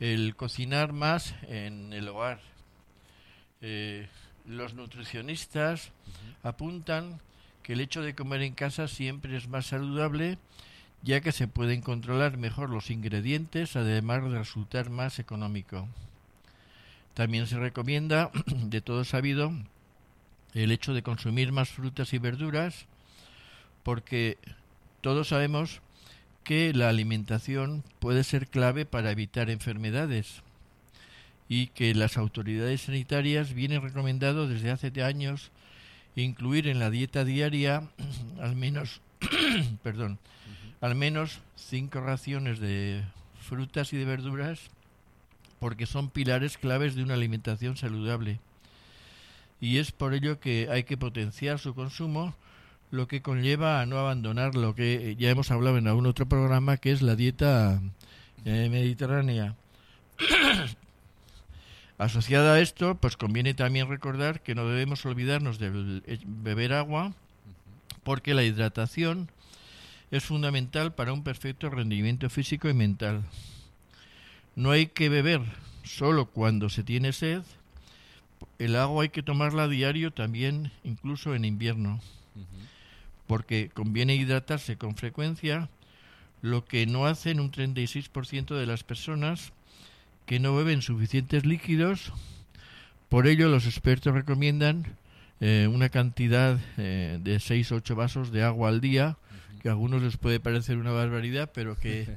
el 0.00 0.36
cocinar 0.36 0.92
más 0.92 1.34
en 1.48 1.92
el 1.92 2.08
hogar. 2.08 2.40
Eh, 3.60 4.08
los 4.46 4.74
nutricionistas 4.74 5.92
apuntan 6.42 7.20
que 7.62 7.72
el 7.72 7.80
hecho 7.80 8.02
de 8.02 8.14
comer 8.14 8.42
en 8.42 8.54
casa 8.54 8.88
siempre 8.88 9.36
es 9.36 9.48
más 9.48 9.66
saludable 9.66 10.38
ya 11.04 11.20
que 11.20 11.32
se 11.32 11.46
pueden 11.46 11.82
controlar 11.82 12.38
mejor 12.38 12.70
los 12.70 12.90
ingredientes, 12.90 13.76
además 13.76 14.24
de 14.24 14.38
resultar 14.38 14.88
más 14.88 15.18
económico. 15.18 15.86
También 17.12 17.46
se 17.46 17.58
recomienda, 17.58 18.30
de 18.46 18.80
todo 18.80 19.04
sabido, 19.04 19.52
el 20.54 20.72
hecho 20.72 20.94
de 20.94 21.02
consumir 21.02 21.52
más 21.52 21.68
frutas 21.68 22.14
y 22.14 22.18
verduras, 22.18 22.86
porque 23.82 24.38
todos 25.02 25.28
sabemos 25.28 25.82
que 26.44 26.72
la 26.72 26.88
alimentación 26.88 27.82
puede 27.98 28.22
ser 28.22 28.46
clave 28.46 28.86
para 28.86 29.10
evitar 29.10 29.50
enfermedades 29.50 30.42
y 31.48 31.68
que 31.68 31.94
las 31.94 32.16
autoridades 32.16 32.82
sanitarias 32.82 33.52
vienen 33.54 33.82
recomendando 33.82 34.46
desde 34.46 34.70
hace 34.70 35.02
años 35.02 35.50
incluir 36.16 36.68
en 36.68 36.78
la 36.78 36.90
dieta 36.90 37.24
diaria 37.24 37.82
al 38.40 38.54
menos 38.54 39.00
perdón 39.82 40.18
al 40.80 40.94
menos 40.94 41.40
cinco 41.56 42.00
raciones 42.00 42.60
de 42.60 43.02
frutas 43.40 43.92
y 43.92 43.96
de 43.96 44.04
verduras 44.04 44.70
porque 45.64 45.86
son 45.86 46.10
pilares 46.10 46.58
claves 46.58 46.94
de 46.94 47.02
una 47.02 47.14
alimentación 47.14 47.78
saludable. 47.78 48.38
Y 49.62 49.78
es 49.78 49.92
por 49.92 50.12
ello 50.12 50.38
que 50.38 50.68
hay 50.70 50.84
que 50.84 50.98
potenciar 50.98 51.58
su 51.58 51.74
consumo, 51.74 52.34
lo 52.90 53.08
que 53.08 53.22
conlleva 53.22 53.80
a 53.80 53.86
no 53.86 53.98
abandonar 53.98 54.54
lo 54.54 54.74
que 54.74 55.16
ya 55.18 55.30
hemos 55.30 55.50
hablado 55.50 55.78
en 55.78 55.88
algún 55.88 56.06
otro 56.06 56.28
programa, 56.28 56.76
que 56.76 56.92
es 56.92 57.02
la 57.02 57.16
dieta 57.16 57.80
eh, 58.44 58.68
mediterránea. 58.70 59.56
Asociada 61.98 62.54
a 62.54 62.60
esto, 62.60 62.96
pues 62.96 63.16
conviene 63.16 63.54
también 63.54 63.88
recordar 63.88 64.42
que 64.42 64.54
no 64.54 64.68
debemos 64.68 65.04
olvidarnos 65.06 65.58
de 65.58 65.70
beber 66.26 66.72
agua, 66.72 67.12
porque 68.02 68.34
la 68.34 68.44
hidratación 68.44 69.30
es 70.10 70.24
fundamental 70.24 70.94
para 70.94 71.12
un 71.12 71.24
perfecto 71.24 71.70
rendimiento 71.70 72.28
físico 72.30 72.68
y 72.68 72.74
mental. 72.74 73.24
No 74.56 74.70
hay 74.70 74.86
que 74.86 75.08
beber 75.08 75.40
solo 75.82 76.26
cuando 76.26 76.68
se 76.68 76.84
tiene 76.84 77.12
sed. 77.12 77.42
El 78.58 78.76
agua 78.76 79.04
hay 79.04 79.08
que 79.08 79.22
tomarla 79.22 79.64
a 79.64 79.68
diario 79.68 80.12
también, 80.12 80.70
incluso 80.84 81.34
en 81.34 81.44
invierno, 81.44 82.00
porque 83.26 83.70
conviene 83.72 84.16
hidratarse 84.16 84.76
con 84.76 84.96
frecuencia, 84.96 85.68
lo 86.42 86.64
que 86.64 86.86
no 86.86 87.06
hacen 87.06 87.40
un 87.40 87.50
36% 87.50 88.54
de 88.54 88.66
las 88.66 88.84
personas 88.84 89.52
que 90.26 90.40
no 90.40 90.54
beben 90.54 90.82
suficientes 90.82 91.46
líquidos. 91.46 92.12
Por 93.08 93.26
ello, 93.26 93.48
los 93.48 93.66
expertos 93.66 94.14
recomiendan 94.14 94.84
eh, 95.40 95.68
una 95.72 95.88
cantidad 95.88 96.58
eh, 96.76 97.18
de 97.22 97.40
6 97.40 97.72
o 97.72 97.76
8 97.76 97.96
vasos 97.96 98.30
de 98.32 98.42
agua 98.42 98.68
al 98.68 98.80
día 98.80 99.16
que 99.62 99.68
a 99.68 99.72
algunos 99.72 100.02
les 100.02 100.18
puede 100.18 100.40
parecer 100.40 100.76
una 100.76 100.92
barbaridad, 100.92 101.50
pero 101.54 101.78
que 101.78 102.08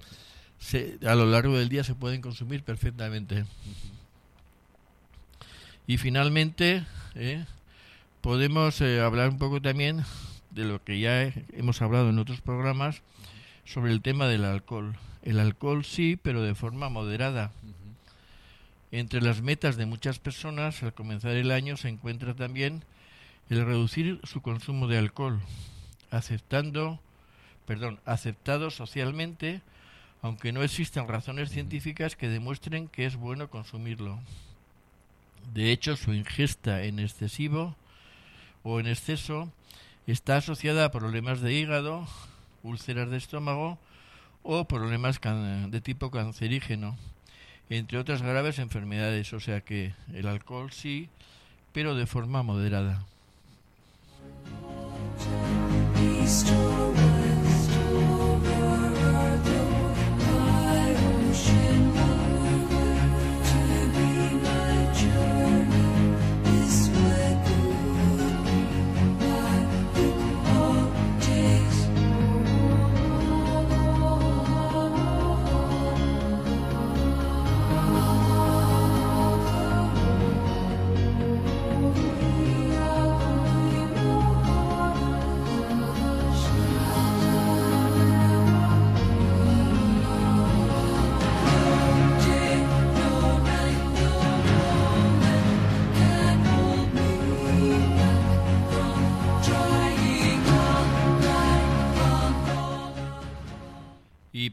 a 1.05 1.15
lo 1.15 1.25
largo 1.25 1.57
del 1.57 1.69
día 1.69 1.85
se 1.85 1.95
pueden 1.95 2.21
consumir 2.21 2.63
perfectamente. 2.63 3.45
Y 5.87 5.97
finalmente, 5.97 6.83
eh, 7.15 7.45
podemos 8.19 8.81
hablar 8.81 9.29
un 9.29 9.37
poco 9.37 9.61
también 9.61 10.03
de 10.57 10.65
lo 10.65 10.83
que 10.83 10.99
ya 10.99 11.31
hemos 11.53 11.81
hablado 11.83 12.09
en 12.09 12.17
otros 12.17 12.41
programas 12.41 13.03
sobre 13.63 13.91
el 13.91 14.01
tema 14.01 14.27
del 14.27 14.43
alcohol. 14.43 14.97
El 15.21 15.39
alcohol 15.39 15.85
sí, 15.85 16.19
pero 16.21 16.41
de 16.41 16.55
forma 16.55 16.89
moderada. 16.89 17.51
Entre 18.91 19.21
las 19.21 19.41
metas 19.41 19.77
de 19.77 19.85
muchas 19.85 20.17
personas 20.17 20.81
al 20.81 20.93
comenzar 20.93 21.33
el 21.33 21.51
año 21.51 21.77
se 21.77 21.89
encuentra 21.89 22.33
también 22.33 22.83
el 23.49 23.65
reducir 23.65 24.19
su 24.23 24.41
consumo 24.41 24.87
de 24.87 24.97
alcohol, 24.97 25.39
aceptando 26.09 26.99
perdón, 27.67 27.99
aceptado 28.05 28.71
socialmente, 28.71 29.61
aunque 30.21 30.53
no 30.53 30.63
existan 30.63 31.07
razones 31.07 31.51
científicas 31.51 32.15
que 32.15 32.29
demuestren 32.29 32.87
que 32.87 33.05
es 33.05 33.15
bueno 33.15 33.49
consumirlo. 33.49 34.19
De 35.53 35.71
hecho, 35.71 35.97
su 35.97 36.13
ingesta 36.13 36.83
en 36.83 36.97
excesivo 36.97 37.75
o 38.63 38.79
en 38.79 38.87
exceso 38.87 39.51
está 40.11 40.37
asociada 40.37 40.85
a 40.85 40.91
problemas 40.91 41.41
de 41.41 41.53
hígado, 41.53 42.07
úlceras 42.63 43.09
de 43.09 43.17
estómago 43.17 43.77
o 44.43 44.65
problemas 44.65 45.19
de 45.19 45.81
tipo 45.81 46.09
cancerígeno, 46.11 46.95
entre 47.69 47.97
otras 47.97 48.21
graves 48.21 48.59
enfermedades. 48.59 49.33
O 49.33 49.39
sea 49.39 49.61
que 49.61 49.93
el 50.13 50.27
alcohol 50.27 50.71
sí, 50.71 51.09
pero 51.73 51.95
de 51.95 52.07
forma 52.07 52.43
moderada. 52.43 53.03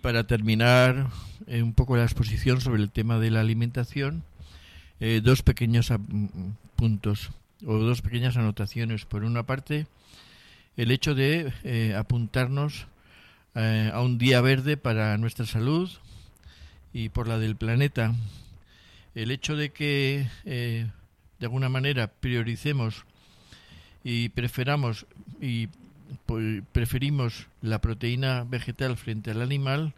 Para 0.02 0.26
terminar 0.26 1.08
eh, 1.46 1.62
un 1.62 1.74
poco 1.74 1.96
la 1.96 2.04
exposición 2.04 2.60
sobre 2.60 2.82
el 2.82 2.90
tema 2.90 3.18
de 3.18 3.30
la 3.30 3.40
alimentación, 3.40 4.22
eh, 5.00 5.20
dos 5.22 5.42
pequeños 5.42 5.92
puntos 6.76 7.30
o 7.66 7.74
dos 7.74 8.02
pequeñas 8.02 8.36
anotaciones. 8.36 9.04
Por 9.04 9.24
una 9.24 9.44
parte, 9.44 9.86
el 10.76 10.90
hecho 10.90 11.14
de 11.14 11.52
eh, 11.64 11.94
apuntarnos 11.96 12.86
a 13.56 14.00
un 14.00 14.18
día 14.18 14.40
verde 14.40 14.76
para 14.76 15.16
nuestra 15.16 15.46
salud 15.46 15.88
y 16.92 17.10
por 17.10 17.28
la 17.28 17.38
del 17.38 17.54
planeta. 17.54 18.12
El 19.14 19.30
hecho 19.30 19.54
de 19.54 19.70
que 19.70 20.26
de 20.44 20.90
alguna 21.40 21.68
manera 21.68 22.08
prioricemos 22.08 23.04
y 24.02 24.30
preferamos 24.30 25.06
y 25.40 25.68
preferimos 26.72 27.46
la 27.62 27.80
proteína 27.80 28.44
vegetal 28.44 28.96
frente 28.96 29.30
al 29.30 29.42
animal 29.42 29.94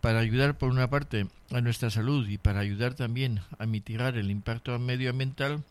para 0.00 0.20
ayudar 0.20 0.56
por 0.56 0.70
una 0.70 0.90
parte 0.90 1.26
a 1.50 1.60
nuestra 1.60 1.90
salud 1.90 2.28
y 2.28 2.38
para 2.38 2.60
ayudar 2.60 2.94
también 2.94 3.40
a 3.58 3.66
mitigar 3.66 4.16
el 4.16 4.30
impacto 4.30 4.78
medioambiental, 4.78 5.64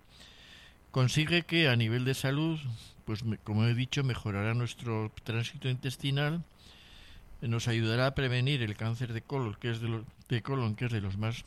consigue 0.92 1.44
que 1.44 1.70
a 1.70 1.76
nivel 1.76 2.06
de 2.06 2.14
salud, 2.14 2.60
pues 3.06 3.24
como 3.44 3.66
he 3.66 3.74
dicho, 3.74 4.04
mejorará 4.04 4.54
nuestro 4.54 5.12
tránsito 5.24 5.70
intestinal, 5.70 6.44
nos 7.42 7.68
ayudará 7.68 8.08
a 8.08 8.16
prevenir 8.16 8.64
el 8.64 8.76
cáncer 8.76 9.14
de 9.14 9.22
colon, 9.22 9.56
que 9.60 9.72
es 9.72 9.80
de, 9.80 10.02
de 10.28 10.42
colon, 10.42 10.76
que 10.76 10.86
es 10.86 10.92
de 10.92 11.02
los 11.02 11.18
más 11.18 11.46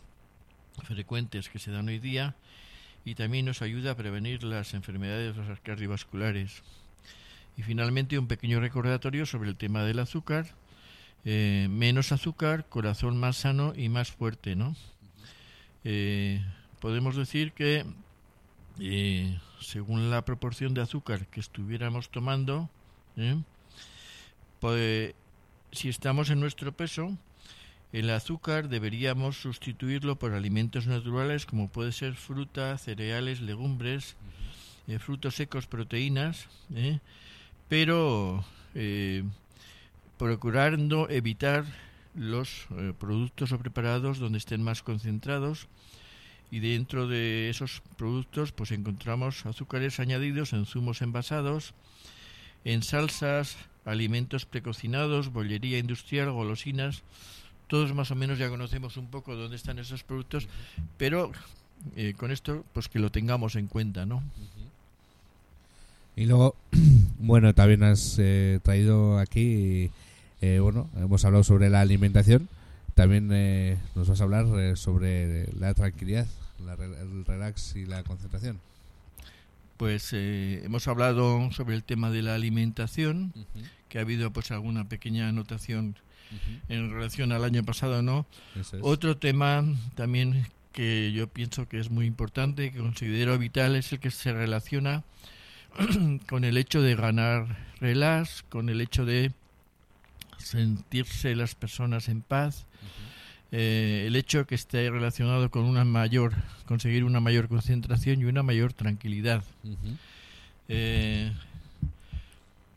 frecuentes 0.84 1.48
que 1.48 1.58
se 1.58 1.70
dan 1.70 1.88
hoy 1.88 1.98
día, 1.98 2.34
y 3.04 3.14
también 3.14 3.46
nos 3.46 3.60
ayuda 3.60 3.92
a 3.92 3.96
prevenir 3.96 4.44
las 4.44 4.72
enfermedades 4.74 5.34
cardiovasculares. 5.62 6.62
Y 7.60 7.62
finalmente 7.62 8.18
un 8.18 8.26
pequeño 8.26 8.58
recordatorio 8.58 9.26
sobre 9.26 9.50
el 9.50 9.56
tema 9.56 9.84
del 9.84 9.98
azúcar. 9.98 10.46
Eh, 11.26 11.66
menos 11.68 12.10
azúcar, 12.10 12.66
corazón 12.66 13.18
más 13.18 13.36
sano 13.36 13.74
y 13.76 13.90
más 13.90 14.10
fuerte, 14.10 14.56
¿no? 14.56 14.74
Eh, 15.84 16.42
podemos 16.80 17.16
decir 17.16 17.52
que 17.52 17.84
eh, 18.78 19.38
según 19.60 20.10
la 20.10 20.24
proporción 20.24 20.72
de 20.72 20.80
azúcar 20.80 21.26
que 21.26 21.40
estuviéramos 21.40 22.08
tomando, 22.08 22.70
pues, 24.58 25.14
si 25.70 25.90
estamos 25.90 26.30
en 26.30 26.40
nuestro 26.40 26.72
peso, 26.72 27.14
el 27.92 28.08
azúcar 28.08 28.70
deberíamos 28.70 29.36
sustituirlo 29.36 30.18
por 30.18 30.32
alimentos 30.32 30.86
naturales 30.86 31.44
como 31.44 31.68
puede 31.68 31.92
ser 31.92 32.14
fruta, 32.14 32.78
cereales, 32.78 33.42
legumbres, 33.42 34.16
frutos 34.98 35.34
secos, 35.34 35.66
proteínas, 35.66 36.48
pero 37.70 38.44
procurando 40.18 41.08
evitar 41.08 41.64
los 42.14 42.66
eh, 42.76 42.92
productos 42.98 43.52
o 43.52 43.58
preparados 43.58 44.18
donde 44.18 44.36
estén 44.36 44.62
más 44.62 44.82
concentrados. 44.82 45.68
Y 46.50 46.58
dentro 46.58 47.06
de 47.06 47.48
esos 47.48 47.80
productos 47.96 48.52
pues 48.52 48.72
encontramos 48.72 49.46
azúcares 49.46 50.00
añadidos 50.00 50.52
en 50.52 50.66
zumos 50.66 51.00
envasados, 51.00 51.72
en 52.64 52.82
salsas, 52.82 53.56
alimentos 53.84 54.44
precocinados, 54.44 55.32
bollería 55.32 55.78
industrial, 55.78 56.32
golosinas, 56.32 57.02
todos 57.68 57.94
más 57.94 58.10
o 58.10 58.16
menos 58.16 58.38
ya 58.38 58.50
conocemos 58.50 58.96
un 58.96 59.06
poco 59.06 59.36
dónde 59.36 59.56
están 59.56 59.78
esos 59.78 60.02
productos, 60.02 60.48
pero 60.98 61.30
eh, 61.94 62.14
con 62.16 62.32
esto 62.32 62.66
pues 62.74 62.88
que 62.88 62.98
lo 62.98 63.10
tengamos 63.10 63.54
en 63.54 63.68
cuenta, 63.68 64.04
¿no? 64.04 64.22
Y 66.16 66.26
luego, 66.26 66.54
bueno, 67.18 67.54
también 67.54 67.82
has 67.82 68.16
eh, 68.18 68.60
traído 68.62 69.18
aquí 69.18 69.90
eh, 70.40 70.58
bueno, 70.58 70.88
hemos 70.96 71.24
hablado 71.24 71.44
sobre 71.44 71.68
la 71.68 71.80
alimentación. 71.80 72.48
También 72.94 73.30
eh, 73.32 73.78
nos 73.94 74.08
vas 74.08 74.20
a 74.20 74.24
hablar 74.24 74.46
eh, 74.58 74.76
sobre 74.76 75.52
la 75.58 75.74
tranquilidad, 75.74 76.26
el 76.58 77.24
relax 77.24 77.76
y 77.76 77.86
la 77.86 78.02
concentración. 78.02 78.58
Pues 79.76 80.12
hemos 80.12 80.88
hablado 80.88 81.50
sobre 81.52 81.74
el 81.74 81.82
tema 81.82 82.10
de 82.10 82.20
la 82.20 82.34
alimentación, 82.34 83.32
que 83.88 83.98
ha 83.98 84.02
habido 84.02 84.30
pues 84.30 84.50
alguna 84.50 84.86
pequeña 84.90 85.28
anotación 85.28 85.96
en 86.68 86.92
relación 86.92 87.32
al 87.32 87.44
año 87.44 87.64
pasado, 87.64 88.02
¿no? 88.02 88.26
Otro 88.82 89.16
tema 89.16 89.64
también 89.94 90.46
que 90.72 91.12
yo 91.12 91.28
pienso 91.28 91.66
que 91.66 91.80
es 91.80 91.90
muy 91.90 92.04
importante, 92.04 92.72
que 92.72 92.78
considero 92.78 93.38
vital, 93.38 93.74
es 93.74 93.90
el 93.92 94.00
que 94.00 94.10
se 94.10 94.34
relaciona 94.34 95.02
con 96.28 96.44
el 96.44 96.56
hecho 96.56 96.82
de 96.82 96.94
ganar 96.94 97.70
relax, 97.80 98.44
con 98.48 98.68
el 98.68 98.80
hecho 98.80 99.04
de 99.04 99.32
sentirse 100.38 101.34
las 101.34 101.54
personas 101.54 102.08
en 102.08 102.22
paz, 102.22 102.66
eh, 103.52 104.04
el 104.06 104.16
hecho 104.16 104.46
que 104.46 104.54
esté 104.54 104.90
relacionado 104.90 105.50
con 105.50 105.64
una 105.64 105.84
mayor, 105.84 106.34
conseguir 106.66 107.04
una 107.04 107.20
mayor 107.20 107.48
concentración 107.48 108.20
y 108.20 108.24
una 108.24 108.42
mayor 108.42 108.72
tranquilidad. 108.72 109.44
Eh, 110.68 111.32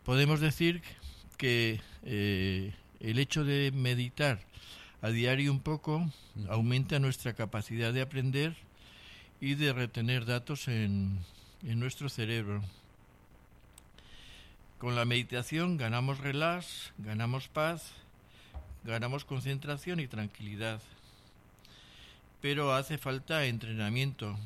podemos 0.03 0.39
decir 0.39 0.81
que 1.37 1.79
eh, 2.03 2.73
el 2.99 3.19
hecho 3.19 3.43
de 3.43 3.71
meditar 3.73 4.39
a 5.01 5.09
diario 5.09 5.51
un 5.51 5.59
poco 5.59 6.09
aumenta 6.49 6.99
nuestra 6.99 7.33
capacidad 7.33 7.93
de 7.93 8.01
aprender 8.01 8.55
y 9.41 9.55
de 9.55 9.73
retener 9.73 10.25
datos 10.25 10.67
en 10.67 11.19
nuestro 11.61 12.09
cerebro. 12.09 12.63
Con 14.83 14.97
la 14.97 15.05
meditación 15.05 15.77
ganamos 15.77 16.17
relax, 16.17 16.91
ganamos 16.97 17.47
paz, 17.47 17.93
ganamos 18.83 19.23
concentración 19.23 20.01
y 20.01 20.09
tranquilidad. 20.09 20.81
Pero 22.41 22.73
hace 22.73 22.97
falta 22.97 23.45
entrenamiento. 23.45 24.37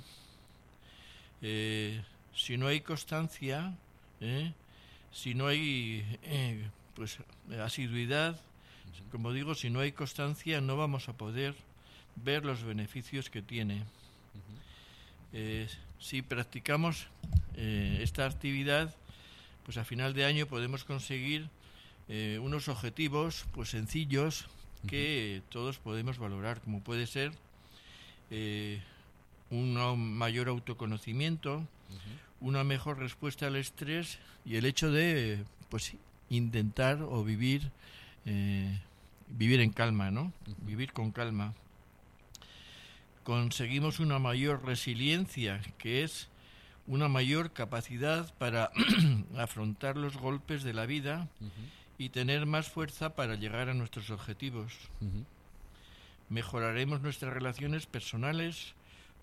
Eh, 1.42 2.04
si 2.36 2.56
no 2.56 2.68
hay 2.68 2.82
constancia, 2.82 3.74
eh, 4.22 4.54
si 5.12 5.34
no 5.34 5.48
hay 5.48 6.06
eh, 6.22 6.70
pues 6.94 7.18
asiduidad, 7.60 8.40
como 9.10 9.34
digo, 9.34 9.56
si 9.56 9.72
no 9.72 9.80
hay 9.80 9.92
constancia 9.92 10.62
no 10.62 10.78
vamos 10.78 11.10
a 11.10 11.18
poder 11.18 11.56
ver 12.16 12.46
los 12.46 12.62
beneficios 12.62 13.32
que 13.32 13.42
tiene. 13.42 13.86
si 15.98 16.22
practicamos 16.22 17.08
esta 17.56 18.28
actividad, 18.28 18.94
pues 19.68 19.78
a 19.78 19.84
final 19.84 20.14
de 20.14 20.24
año 20.24 20.48
podemos 20.48 20.86
conseguir 20.86 21.50
eh, 22.08 22.40
unos 22.42 22.70
objetivos 22.70 23.46
pues 23.52 23.70
sencillos 23.70 24.48
que 24.88 25.42
todos 25.50 25.78
podemos 25.78 26.18
valorar, 26.18 26.62
como 26.62 26.80
puede 26.80 27.06
ser 27.06 27.34
eh, 28.32 28.82
un 29.50 29.74
mayor 30.18 30.48
autoconocimiento, 30.48 31.68
una 32.40 32.64
mejor 32.64 33.00
respuesta 33.00 33.48
al 33.48 33.58
estrés 33.58 34.20
y 34.46 34.56
el 34.56 34.66
hecho 34.66 34.90
de 34.90 35.44
pues 35.68 35.94
intentar 36.30 37.02
o 37.02 37.26
vivir 37.26 37.70
eh, 38.26 38.80
vivir 39.28 39.60
en 39.60 39.72
calma, 39.72 40.12
¿no? 40.12 40.32
Vivir 40.62 40.94
con 40.94 41.12
calma. 41.12 41.54
Conseguimos 43.26 44.00
una 44.00 44.18
mayor 44.18 44.66
resiliencia, 44.66 45.62
que 45.78 46.04
es 46.04 46.30
una 46.88 47.10
mayor 47.10 47.52
capacidad 47.52 48.34
para 48.38 48.72
afrontar 49.38 49.98
los 49.98 50.18
golpes 50.18 50.64
de 50.64 50.74
la 50.74 50.86
vida 50.86 51.28
y 51.98 52.10
tener 52.10 52.46
más 52.46 52.70
fuerza 52.70 53.16
para 53.16 53.36
llegar 53.36 53.70
a 53.70 53.74
nuestros 53.74 54.10
objetivos. 54.10 54.74
Mejoraremos 56.30 57.02
nuestras 57.02 57.34
relaciones 57.34 57.86
personales 57.86 58.74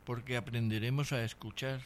porque 0.05 0.37
aprenderemos 0.37 1.13
a 1.13 1.25
escuchar. 1.25 1.81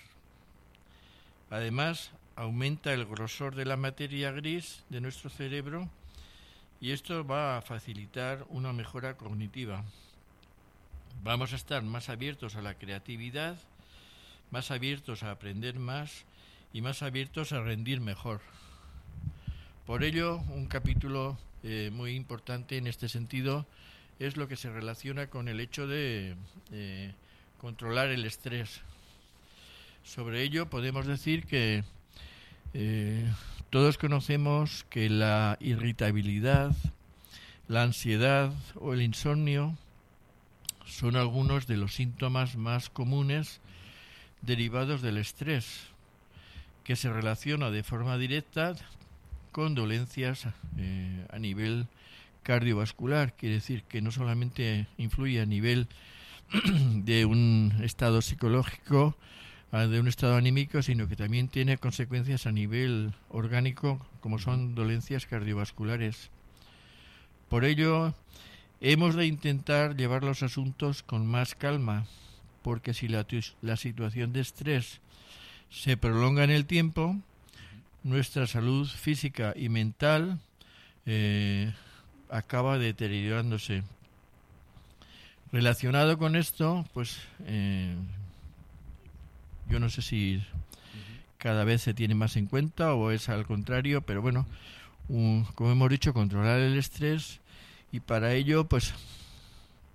Además, 1.50 2.10
aumenta 2.36 2.92
el 2.92 3.06
grosor 3.06 3.54
de 3.54 3.64
la 3.64 3.76
materia 3.76 4.32
gris 4.32 4.84
de 4.88 5.00
nuestro 5.00 5.30
cerebro 5.30 5.88
y 6.80 6.90
esto 6.92 7.24
va 7.24 7.56
a 7.56 7.62
facilitar 7.62 8.44
una 8.48 8.72
mejora 8.72 9.16
cognitiva. 9.16 9.84
Vamos 11.22 11.52
a 11.52 11.56
estar 11.56 11.82
más 11.82 12.08
abiertos 12.08 12.54
a 12.56 12.62
la 12.62 12.74
creatividad 12.74 13.56
más 14.50 14.70
abiertos 14.70 15.22
a 15.22 15.30
aprender 15.30 15.78
más 15.78 16.24
y 16.72 16.80
más 16.80 17.02
abiertos 17.02 17.52
a 17.52 17.60
rendir 17.60 18.00
mejor. 18.00 18.40
Por 19.86 20.04
ello, 20.04 20.38
un 20.50 20.66
capítulo 20.66 21.38
eh, 21.62 21.90
muy 21.92 22.14
importante 22.14 22.76
en 22.76 22.86
este 22.86 23.08
sentido 23.08 23.66
es 24.18 24.36
lo 24.36 24.48
que 24.48 24.56
se 24.56 24.70
relaciona 24.70 25.28
con 25.28 25.48
el 25.48 25.60
hecho 25.60 25.86
de 25.86 26.34
eh, 26.72 27.12
controlar 27.60 28.08
el 28.08 28.24
estrés. 28.24 28.80
Sobre 30.02 30.42
ello 30.42 30.68
podemos 30.68 31.06
decir 31.06 31.46
que 31.46 31.84
eh, 32.74 33.32
todos 33.70 33.98
conocemos 33.98 34.84
que 34.90 35.08
la 35.08 35.56
irritabilidad, 35.60 36.74
la 37.66 37.82
ansiedad 37.82 38.52
o 38.76 38.92
el 38.92 39.02
insomnio 39.02 39.76
son 40.86 41.16
algunos 41.16 41.66
de 41.66 41.76
los 41.76 41.94
síntomas 41.94 42.56
más 42.56 42.88
comunes 42.88 43.60
derivados 44.42 45.02
del 45.02 45.18
estrés, 45.18 45.88
que 46.84 46.96
se 46.96 47.12
relaciona 47.12 47.70
de 47.70 47.82
forma 47.82 48.16
directa 48.18 48.74
con 49.52 49.74
dolencias 49.74 50.46
eh, 50.76 51.26
a 51.30 51.38
nivel 51.38 51.86
cardiovascular, 52.42 53.34
quiere 53.34 53.56
decir 53.56 53.82
que 53.84 54.00
no 54.00 54.10
solamente 54.10 54.86
influye 54.96 55.40
a 55.40 55.46
nivel 55.46 55.88
de 56.94 57.26
un 57.26 57.74
estado 57.82 58.22
psicológico, 58.22 59.16
de 59.70 60.00
un 60.00 60.08
estado 60.08 60.36
anímico, 60.36 60.80
sino 60.82 61.08
que 61.08 61.16
también 61.16 61.48
tiene 61.48 61.76
consecuencias 61.76 62.46
a 62.46 62.52
nivel 62.52 63.12
orgánico, 63.28 64.00
como 64.20 64.38
son 64.38 64.74
dolencias 64.74 65.26
cardiovasculares. 65.26 66.30
Por 67.50 67.64
ello, 67.64 68.14
hemos 68.80 69.14
de 69.14 69.26
intentar 69.26 69.96
llevar 69.96 70.24
los 70.24 70.42
asuntos 70.42 71.02
con 71.02 71.26
más 71.26 71.54
calma, 71.54 72.06
porque 72.62 72.94
si 72.94 73.08
la, 73.08 73.26
la 73.62 73.76
situación 73.76 74.32
de 74.32 74.40
estrés 74.40 75.00
se 75.70 75.96
prolonga 75.96 76.44
en 76.44 76.50
el 76.50 76.66
tiempo, 76.66 77.16
nuestra 78.02 78.46
salud 78.46 78.88
física 78.88 79.52
y 79.56 79.68
mental 79.68 80.38
eh, 81.06 81.72
acaba 82.30 82.78
deteriorándose. 82.78 83.82
Relacionado 85.50 86.18
con 86.18 86.36
esto, 86.36 86.86
pues 86.92 87.18
eh, 87.46 87.94
yo 89.68 89.80
no 89.80 89.88
sé 89.88 90.02
si 90.02 90.42
cada 91.38 91.64
vez 91.64 91.82
se 91.82 91.94
tiene 91.94 92.14
más 92.14 92.36
en 92.36 92.46
cuenta 92.46 92.94
o 92.94 93.10
es 93.10 93.28
al 93.28 93.46
contrario, 93.46 94.02
pero 94.02 94.20
bueno, 94.20 94.46
como 95.54 95.72
hemos 95.72 95.88
dicho, 95.88 96.12
controlar 96.12 96.60
el 96.60 96.76
estrés 96.76 97.40
y 97.92 98.00
para 98.00 98.34
ello, 98.34 98.64
pues 98.68 98.92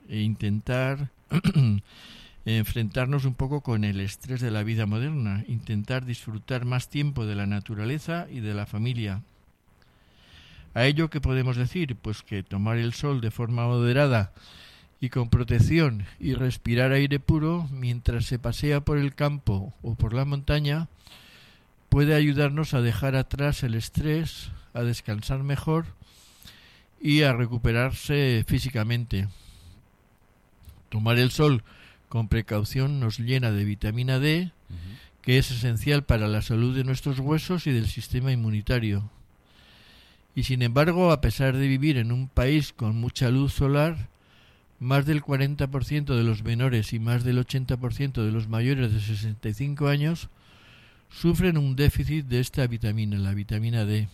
intentar 0.10 1.12
enfrentarnos 2.46 3.26
un 3.26 3.36
poco 3.36 3.62
con 3.62 3.84
el 3.84 4.00
estrés 4.00 4.42
de 4.42 4.52
la 4.52 4.64
vida 4.64 4.86
moderna, 4.86 5.44
intentar 5.48 6.06
disfrutar 6.06 6.66
más 6.66 6.90
tiempo 6.90 7.26
de 7.26 7.36
la 7.36 7.46
naturaleza 7.46 8.28
y 8.30 8.42
de 8.42 8.54
la 8.54 8.66
familia. 8.66 9.22
A 10.74 10.86
ello, 10.86 11.10
¿qué 11.10 11.22
podemos 11.22 11.56
decir? 11.56 11.96
Pues 11.96 12.24
que 12.24 12.44
tomar 12.44 12.78
el 12.78 12.94
sol 12.94 13.22
de 13.22 13.32
forma 13.32 13.68
moderada 13.68 14.34
y 15.00 15.10
con 15.10 15.30
protección 15.30 16.06
y 16.20 16.34
respirar 16.34 16.92
aire 16.92 17.20
puro 17.20 17.68
mientras 17.72 18.26
se 18.26 18.40
pasea 18.40 18.82
por 18.82 18.98
el 18.98 19.14
campo 19.14 19.74
o 19.82 19.96
por 19.96 20.14
la 20.14 20.26
montaña 20.26 20.88
puede 21.90 22.16
ayudarnos 22.16 22.74
a 22.74 22.82
dejar 22.82 23.16
atrás 23.16 23.64
el 23.64 23.76
estrés, 23.76 24.50
a 24.74 24.82
descansar 24.82 25.44
mejor 25.44 25.86
y 27.00 27.22
a 27.22 27.34
recuperarse 27.34 28.44
físicamente. 28.48 29.28
Tomar 30.90 31.20
el 31.20 31.30
sol 31.30 31.64
con 32.14 32.28
precaución 32.28 33.00
nos 33.00 33.18
llena 33.18 33.50
de 33.50 33.66
vitamina 33.66 34.20
D, 34.20 34.52
que 35.24 35.40
es 35.40 35.50
esencial 35.50 36.04
para 36.04 36.28
la 36.28 36.44
salud 36.44 36.76
de 36.76 36.84
nuestros 36.84 37.18
huesos 37.18 37.66
y 37.66 37.72
del 37.72 37.88
sistema 37.88 38.32
inmunitario. 38.32 39.10
Y 40.36 40.44
sin 40.44 40.62
embargo, 40.62 41.12
a 41.12 41.22
pesar 41.22 41.58
de 41.58 41.68
vivir 41.68 41.98
en 41.98 42.12
un 42.12 42.28
país 42.28 42.72
con 42.72 42.98
mucha 42.98 43.32
luz 43.32 43.54
solar, 43.54 44.10
más 44.80 45.08
del 45.08 45.24
40% 45.24 46.16
de 46.16 46.22
los 46.22 46.44
menores 46.44 46.94
y 46.94 47.00
más 47.00 47.24
del 47.24 47.44
80% 47.44 48.24
de 48.24 48.32
los 48.32 48.48
mayores 48.48 48.94
de 48.94 49.00
65 49.00 49.88
años 49.88 50.30
sufren 51.10 51.58
un 51.58 51.76
déficit 51.76 52.28
de 52.28 52.42
esta 52.42 52.68
vitamina, 52.68 53.18
la 53.18 53.34
vitamina 53.34 53.86
D. 53.86 54.08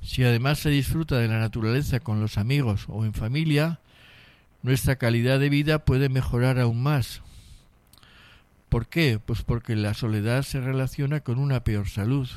Si 0.00 0.22
además 0.22 0.60
se 0.60 0.70
disfruta 0.70 1.18
de 1.18 1.26
la 1.26 1.40
naturaleza 1.40 1.98
con 1.98 2.20
los 2.20 2.38
amigos 2.38 2.84
o 2.86 3.04
en 3.04 3.14
familia, 3.14 3.80
nuestra 4.62 4.96
calidad 4.96 5.38
de 5.38 5.48
vida 5.48 5.84
puede 5.84 6.08
mejorar 6.08 6.58
aún 6.58 6.82
más. 6.82 7.22
¿Por 8.68 8.86
qué? 8.86 9.18
Pues 9.24 9.42
porque 9.42 9.76
la 9.76 9.94
soledad 9.94 10.42
se 10.42 10.60
relaciona 10.60 11.20
con 11.20 11.38
una 11.38 11.64
peor 11.64 11.88
salud. 11.88 12.28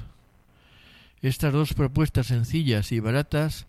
Estas 1.22 1.54
dos 1.54 1.74
propuestas 1.74 2.28
sencillas 2.28 2.92
y 2.92 3.00
baratas, 3.00 3.68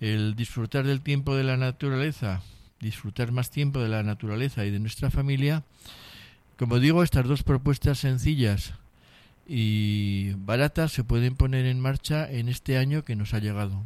el 0.00 0.34
disfrutar 0.34 0.86
del 0.86 1.02
tiempo 1.02 1.36
de 1.36 1.44
la 1.44 1.56
naturaleza, 1.56 2.42
disfrutar 2.80 3.32
más 3.32 3.50
tiempo 3.50 3.80
de 3.80 3.88
la 3.88 4.02
naturaleza 4.02 4.64
y 4.64 4.70
de 4.70 4.80
nuestra 4.80 5.10
familia, 5.10 5.62
como 6.58 6.78
digo, 6.78 7.02
estas 7.02 7.26
dos 7.26 7.42
propuestas 7.42 7.98
sencillas 7.98 8.74
y 9.46 10.32
baratas 10.34 10.92
se 10.92 11.04
pueden 11.04 11.34
poner 11.34 11.66
en 11.66 11.80
marcha 11.80 12.30
en 12.30 12.48
este 12.48 12.78
año 12.78 13.04
que 13.04 13.16
nos 13.16 13.34
ha 13.34 13.40
llegado. 13.40 13.82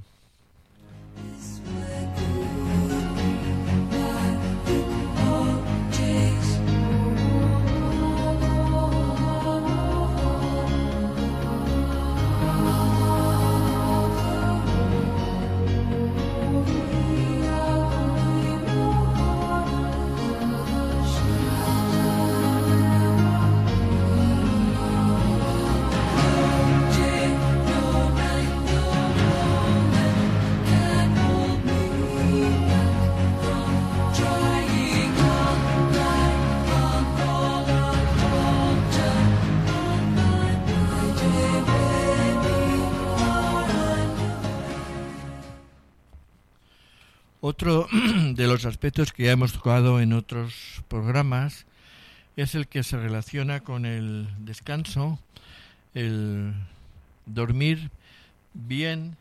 Otro 47.49 47.89
de 48.35 48.47
los 48.47 48.67
aspectos 48.67 49.11
que 49.11 49.23
ya 49.23 49.33
hemos 49.33 49.55
tocado 49.55 50.03
en 50.03 50.13
otros 50.13 50.83
programas 50.87 51.65
es 52.37 52.55
el 52.55 52.69
que 52.69 52.83
se 52.83 52.99
relaciona 52.99 53.61
con 53.61 53.87
el 53.87 54.29
descanso, 54.41 55.19
el 55.95 56.53
dormir 57.25 57.91
bien 58.53 59.17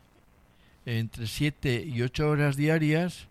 entre 0.85 1.27
7 1.27 1.85
y 1.87 2.01
8 2.01 2.27
horas 2.27 2.57
diarias 2.57 3.27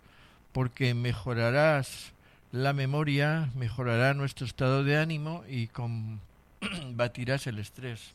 porque 0.52 0.94
mejorarás 0.94 2.14
la 2.50 2.72
memoria, 2.72 3.50
mejorará 3.54 4.14
nuestro 4.14 4.46
estado 4.46 4.82
de 4.82 4.96
ánimo 4.96 5.44
y 5.46 5.66
combatirás 5.66 7.46
el 7.48 7.58
estrés. 7.58 8.12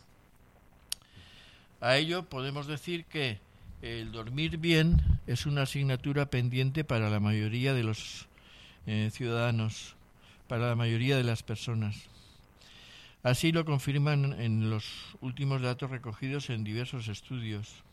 A 1.80 1.98
ello 1.98 2.24
podemos 2.24 2.66
decir 2.66 3.06
que 3.06 3.38
el 3.82 4.12
dormir 4.12 4.58
bien 4.58 5.02
es 5.26 5.46
una 5.46 5.64
asignatura 5.64 6.28
pendiente 6.28 6.84
para 6.84 7.10
la 7.10 7.20
mayoría 7.20 7.74
de 7.74 7.84
los 7.84 8.28
eh, 8.86 9.10
ciudadanos, 9.12 9.96
para 10.48 10.70
la 10.70 10.76
mayoría 10.76 11.18
de 11.18 11.24
las 11.24 11.42
personas. 11.42 11.96
Así 13.24 13.52
lo 13.52 13.66
confirman 13.66 14.40
en 14.40 14.70
los 14.70 14.86
últimos 15.22 15.62
datos 15.62 15.90
recogidos 15.90 16.50
en 16.50 16.64
diversos 16.64 17.08
estudios. 17.08 17.84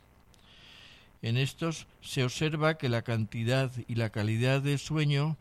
En 1.20 1.36
estos 1.36 1.86
se 2.00 2.22
observa 2.22 2.78
que 2.78 2.88
la 2.88 3.02
cantidad 3.02 3.70
y 3.88 3.94
la 3.96 4.10
calidad 4.10 4.62
de 4.62 4.78
sueño 4.78 5.36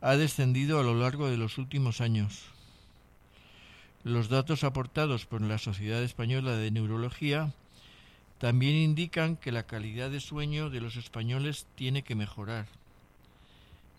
ha 0.00 0.16
descendido 0.16 0.80
a 0.80 0.82
lo 0.82 0.94
largo 0.94 1.30
de 1.30 1.36
los 1.36 1.56
últimos 1.56 2.00
años. 2.00 2.44
Los 4.02 4.28
datos 4.28 4.64
aportados 4.64 5.24
por 5.24 5.40
la 5.40 5.56
Sociedad 5.56 6.02
Española 6.02 6.56
de 6.56 6.70
Neurología 6.70 7.54
también 8.44 8.76
indican 8.76 9.38
que 9.38 9.52
la 9.52 9.62
calidad 9.62 10.10
de 10.10 10.20
sueño 10.20 10.68
de 10.68 10.82
los 10.82 10.96
españoles 10.96 11.66
tiene 11.76 12.02
que 12.02 12.14
mejorar. 12.14 12.66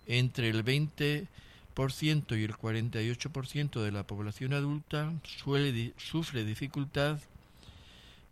Entre 0.05 0.49
el 0.49 0.63
20% 0.63 1.27
y 1.75 2.43
el 2.43 2.53
48% 2.53 3.81
de 3.81 3.91
la 3.91 4.05
población 4.05 4.53
adulta 4.53 5.11
sufre 5.23 6.43
dificultad 6.43 7.17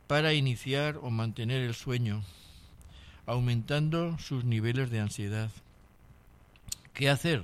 para 0.06 0.36
iniciar 0.36 1.00
o 1.02 1.10
mantener 1.10 1.64
el 1.64 1.74
sueño, 1.74 2.22
aumentando 3.26 4.20
sus 4.20 4.44
niveles 4.44 4.92
de 4.92 5.00
ansiedad. 5.00 5.50
¿Qué 6.94 7.10
hacer? 7.10 7.44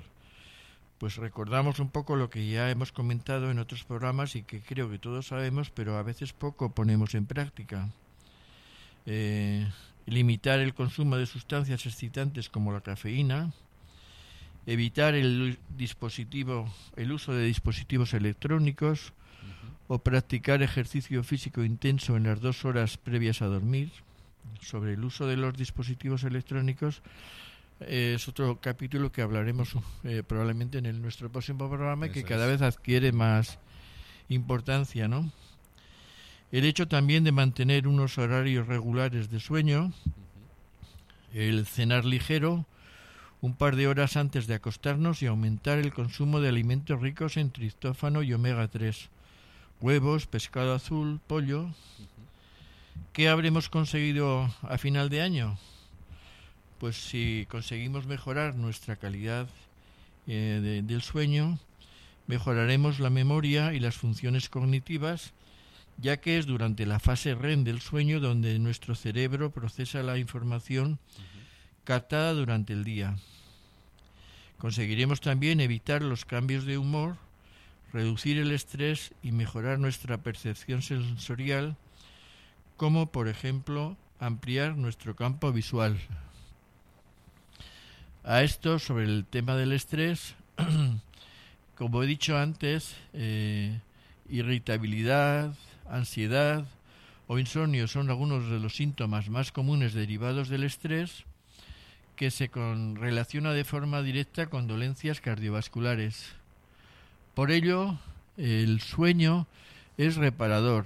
Pues 0.99 1.15
recordamos 1.15 1.79
un 1.79 1.89
poco 1.89 2.15
lo 2.15 2.29
que 2.29 2.47
ya 2.47 2.69
hemos 2.69 2.91
comentado 2.91 3.49
en 3.49 3.58
otros 3.58 3.84
programas 3.84 4.36
y 4.36 4.43
que 4.43 4.62
creo 4.62 4.91
que 4.91 4.99
todos 4.99 5.25
sabemos, 5.25 5.71
pero 5.71 5.97
a 5.97 6.03
veces 6.03 6.34
poco 6.34 6.69
ponemos 6.69 7.15
en 7.15 7.25
práctica. 7.25 7.89
Eh, 9.12 9.67
limitar 10.06 10.60
el 10.60 10.76
consumo 10.76 11.17
de 11.17 11.26
sustancias 11.26 11.88
excitantes 11.88 12.48
como 12.48 12.72
la 12.72 12.82
cafeína, 12.82 13.52
evitar 14.67 15.15
el 15.15 15.58
dispositivo, 15.76 16.72
el 16.95 17.12
uso 17.12 17.34
de 17.34 17.43
dispositivos 17.45 18.13
electrónicos 18.13 19.13
o 19.88 19.98
practicar 19.98 20.62
ejercicio 20.62 21.24
físico 21.24 21.63
intenso 21.63 22.17
en 22.17 22.26
las 22.26 22.39
dos 22.39 22.65
horas 22.65 22.98
previas 22.98 23.41
a 23.41 23.48
dormir. 23.48 23.91
Sobre 24.62 24.93
el 24.93 25.04
uso 25.04 25.26
de 25.26 25.38
los 25.38 25.58
dispositivos 25.58 26.24
electrónicos 26.24 27.02
eh, 27.80 28.13
es 28.15 28.28
otro 28.28 28.60
capítulo 28.62 29.12
que 29.12 29.24
hablaremos 29.24 29.74
eh, 30.04 30.22
probablemente 30.22 30.78
en 30.78 30.86
el, 30.86 31.02
nuestro 31.02 31.32
próximo 31.32 31.67
programa 31.67 32.06
y 32.08 32.12
que 32.12 32.24
cada 32.24 32.45
vez 32.45 32.62
adquiere 32.62 33.12
más 33.12 33.58
importancia, 34.28 35.08
¿no? 35.08 35.32
El 36.51 36.65
hecho 36.65 36.88
también 36.88 37.23
de 37.23 37.31
mantener 37.31 37.88
unos 37.88 38.17
horarios 38.17 38.65
regulares 38.67 39.29
de 39.29 39.39
sueño, 39.39 39.93
el 41.31 41.67
cenar 41.67 42.05
ligero, 42.05 42.65
un 43.41 43.53
par 43.53 43.75
de 43.75 43.88
horas 43.88 44.17
antes 44.17 44.47
de 44.47 44.55
acostarnos 44.55 45.21
y 45.21 45.27
aumentar 45.27 45.77
el 45.77 45.93
consumo 45.93 46.41
de 46.41 46.49
alimentos 46.49 46.99
ricos 46.99 47.38
en 47.38 47.51
tristófano 47.51 48.23
y 48.23 48.33
omega 48.33 48.67
3, 48.67 49.09
huevos, 49.79 50.25
pescado 50.25 50.73
azul, 50.73 51.19
pollo. 51.27 51.69
¿Qué 53.13 53.29
habremos 53.29 53.69
conseguido 53.69 54.51
a 54.63 54.79
final 54.79 55.09
de 55.09 55.21
año? 55.21 55.57
Pues 56.79 56.97
si 56.97 57.45
conseguimos 57.47 58.07
mejorar 58.07 58.55
nuestra 58.55 58.95
calidad 58.95 59.47
eh, 60.25 60.81
del 60.83 61.01
sueño, 61.03 61.59
mejoraremos 62.25 62.99
la 62.99 63.12
memoria 63.12 63.73
y 63.73 63.79
las 63.79 63.95
funciones 63.95 64.49
cognitivas 64.49 65.33
ya 66.01 66.17
que 66.17 66.38
es 66.38 66.45
durante 66.45 66.85
la 66.85 66.99
fase 66.99 67.35
REM 67.35 67.63
del 67.63 67.81
sueño 67.81 68.19
donde 68.19 68.57
nuestro 68.59 68.95
cerebro 68.95 69.51
procesa 69.51 70.01
la 70.03 70.17
información 70.17 70.99
captada 71.83 72.33
durante 72.33 72.73
el 72.73 72.83
día. 72.83 73.17
Conseguiremos 74.57 75.21
también 75.21 75.59
evitar 75.59 76.01
los 76.01 76.25
cambios 76.25 76.65
de 76.65 76.77
humor, 76.77 77.17
reducir 77.91 78.38
el 78.38 78.51
estrés 78.51 79.13
y 79.23 79.31
mejorar 79.31 79.79
nuestra 79.79 80.17
percepción 80.17 80.81
sensorial, 80.81 81.75
como 82.77 83.12
por 83.12 83.27
ejemplo 83.27 83.97
ampliar 84.19 84.77
nuestro 84.77 85.15
campo 85.15 85.51
visual. 85.51 85.97
A 88.23 88.43
esto, 88.43 88.79
sobre 88.79 89.05
el 89.05 89.25
tema 89.25 89.55
del 89.55 89.71
estrés, 89.71 90.35
como 91.75 92.03
he 92.03 92.07
dicho 92.07 92.38
antes, 92.38 92.95
eh, 93.13 93.79
irritabilidad, 94.29 95.55
ansiedad 95.91 96.65
o 97.28 97.38
insomnio 97.38 97.88
son 97.88 98.10
algunos 98.10 98.49
de 98.49 98.60
los 98.60 98.75
síntomas 98.75 99.30
más 99.30 99.52
comunes 99.52 99.93
derivados 99.93 100.49
del 100.49 100.63
estrés 100.63 101.25
que 102.15 102.32
se 102.32 102.49
relaciona 102.95 103.54
de 103.54 103.63
forma 103.63 104.02
directa 104.02 104.47
con 104.47 104.67
dolencias 104.67 105.21
cardiovasculares. 105.21 106.34
Por 107.34 107.52
ello, 107.52 107.97
el 108.36 108.82
sueño 108.82 109.47
es 109.97 110.15
reparador 110.15 110.86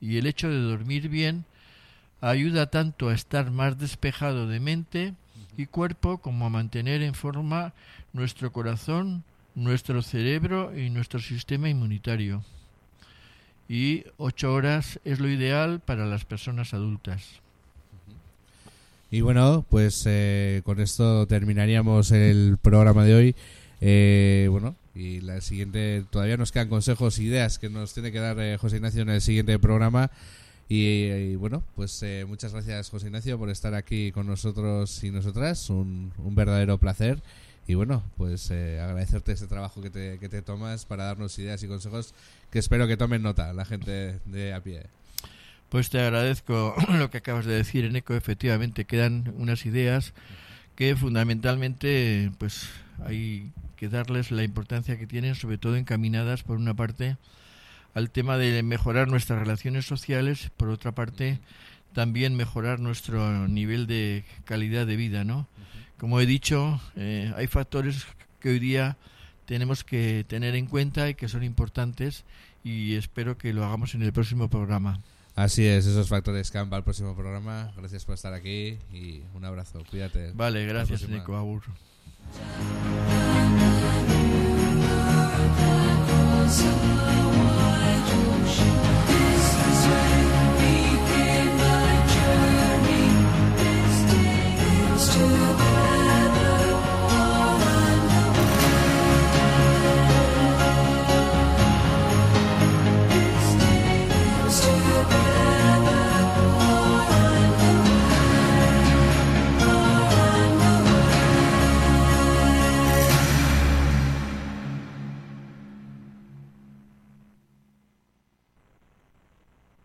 y 0.00 0.16
el 0.16 0.26
hecho 0.26 0.48
de 0.48 0.60
dormir 0.60 1.08
bien 1.08 1.44
ayuda 2.20 2.70
tanto 2.70 3.08
a 3.08 3.14
estar 3.14 3.50
más 3.50 3.78
despejado 3.78 4.48
de 4.48 4.60
mente 4.60 5.14
y 5.56 5.66
cuerpo 5.66 6.18
como 6.18 6.46
a 6.46 6.50
mantener 6.50 7.02
en 7.02 7.14
forma 7.14 7.72
nuestro 8.12 8.52
corazón, 8.52 9.24
nuestro 9.54 10.02
cerebro 10.02 10.76
y 10.76 10.90
nuestro 10.90 11.20
sistema 11.20 11.68
inmunitario. 11.68 12.42
Y 13.68 14.04
ocho 14.16 14.54
horas 14.54 14.98
es 15.04 15.20
lo 15.20 15.28
ideal 15.28 15.80
para 15.80 16.06
las 16.06 16.24
personas 16.24 16.72
adultas. 16.72 17.40
Y 19.10 19.20
bueno, 19.22 19.64
pues 19.68 20.04
eh, 20.06 20.62
con 20.64 20.80
esto 20.80 21.26
terminaríamos 21.26 22.10
el 22.10 22.58
programa 22.60 23.04
de 23.04 23.14
hoy. 23.14 23.36
Eh, 23.80 24.48
bueno, 24.50 24.74
y 24.94 25.20
la 25.20 25.40
siguiente, 25.40 26.04
todavía 26.10 26.36
nos 26.36 26.52
quedan 26.52 26.68
consejos 26.68 27.18
e 27.18 27.24
ideas 27.24 27.58
que 27.58 27.70
nos 27.70 27.94
tiene 27.94 28.12
que 28.12 28.20
dar 28.20 28.38
eh, 28.40 28.56
José 28.58 28.76
Ignacio 28.76 29.02
en 29.02 29.10
el 29.10 29.20
siguiente 29.20 29.58
programa. 29.58 30.10
Y, 30.70 31.36
bueno, 31.36 31.62
pues 31.76 32.04
muchas 32.26 32.52
gracias 32.52 32.90
José 32.90 33.06
Ignacio 33.06 33.38
por 33.38 33.48
estar 33.48 33.74
aquí 33.74 34.12
con 34.12 34.26
nosotros 34.26 35.02
y 35.02 35.10
nosotras. 35.10 35.70
Un, 35.70 36.12
un 36.18 36.34
verdadero 36.34 36.76
placer. 36.76 37.22
Y 37.68 37.74
bueno, 37.74 38.02
pues 38.16 38.50
agradecerte 38.50 39.32
este 39.32 39.46
trabajo 39.46 39.82
que 39.82 39.90
te, 39.90 40.18
que 40.18 40.30
te 40.30 40.40
tomas 40.40 40.86
para 40.86 41.04
darnos 41.04 41.38
ideas 41.38 41.62
y 41.62 41.68
consejos 41.68 42.14
que 42.50 42.58
espero 42.58 42.88
que 42.88 42.96
tomen 42.96 43.22
nota 43.22 43.52
la 43.52 43.66
gente 43.66 44.20
de 44.24 44.54
a 44.54 44.62
pie. 44.62 44.86
Pues 45.68 45.90
te 45.90 46.00
agradezco 46.00 46.74
lo 46.98 47.10
que 47.10 47.18
acabas 47.18 47.44
de 47.44 47.52
decir, 47.52 47.84
Eneco. 47.84 48.14
Efectivamente, 48.14 48.86
quedan 48.86 49.34
unas 49.36 49.66
ideas 49.66 50.14
que 50.76 50.96
fundamentalmente 50.96 52.32
pues 52.38 52.70
hay 53.04 53.52
que 53.76 53.90
darles 53.90 54.30
la 54.30 54.44
importancia 54.44 54.98
que 54.98 55.06
tienen, 55.06 55.34
sobre 55.34 55.58
todo 55.58 55.76
encaminadas, 55.76 56.44
por 56.44 56.56
una 56.56 56.72
parte, 56.72 57.18
al 57.92 58.10
tema 58.10 58.38
de 58.38 58.62
mejorar 58.62 59.08
nuestras 59.08 59.40
relaciones 59.40 59.84
sociales, 59.84 60.50
por 60.56 60.70
otra 60.70 60.92
parte, 60.92 61.38
también 61.92 62.34
mejorar 62.34 62.80
nuestro 62.80 63.46
nivel 63.46 63.86
de 63.86 64.24
calidad 64.46 64.86
de 64.86 64.96
vida, 64.96 65.24
¿no? 65.24 65.46
Como 65.98 66.20
he 66.20 66.26
dicho, 66.26 66.80
eh, 66.96 67.32
hay 67.36 67.46
factores 67.48 68.06
que 68.40 68.50
hoy 68.50 68.58
día 68.60 68.96
tenemos 69.46 69.82
que 69.82 70.24
tener 70.28 70.54
en 70.54 70.66
cuenta 70.66 71.08
y 71.08 71.14
que 71.14 71.28
son 71.28 71.42
importantes 71.42 72.24
y 72.62 72.94
espero 72.94 73.36
que 73.36 73.52
lo 73.52 73.64
hagamos 73.64 73.94
en 73.94 74.02
el 74.02 74.12
próximo 74.12 74.48
programa. 74.48 75.00
Así 75.34 75.64
es, 75.64 75.86
esos 75.86 76.08
factores 76.08 76.50
camp 76.50 76.72
al 76.72 76.84
próximo 76.84 77.14
programa. 77.14 77.72
Gracias 77.76 78.04
por 78.04 78.14
estar 78.14 78.32
aquí 78.32 78.78
y 78.92 79.22
un 79.34 79.44
abrazo. 79.44 79.82
Cuídate. 79.88 80.32
Vale, 80.32 80.66
gracias 80.66 81.08
Nico 81.08 81.36
Abur. 81.36 81.62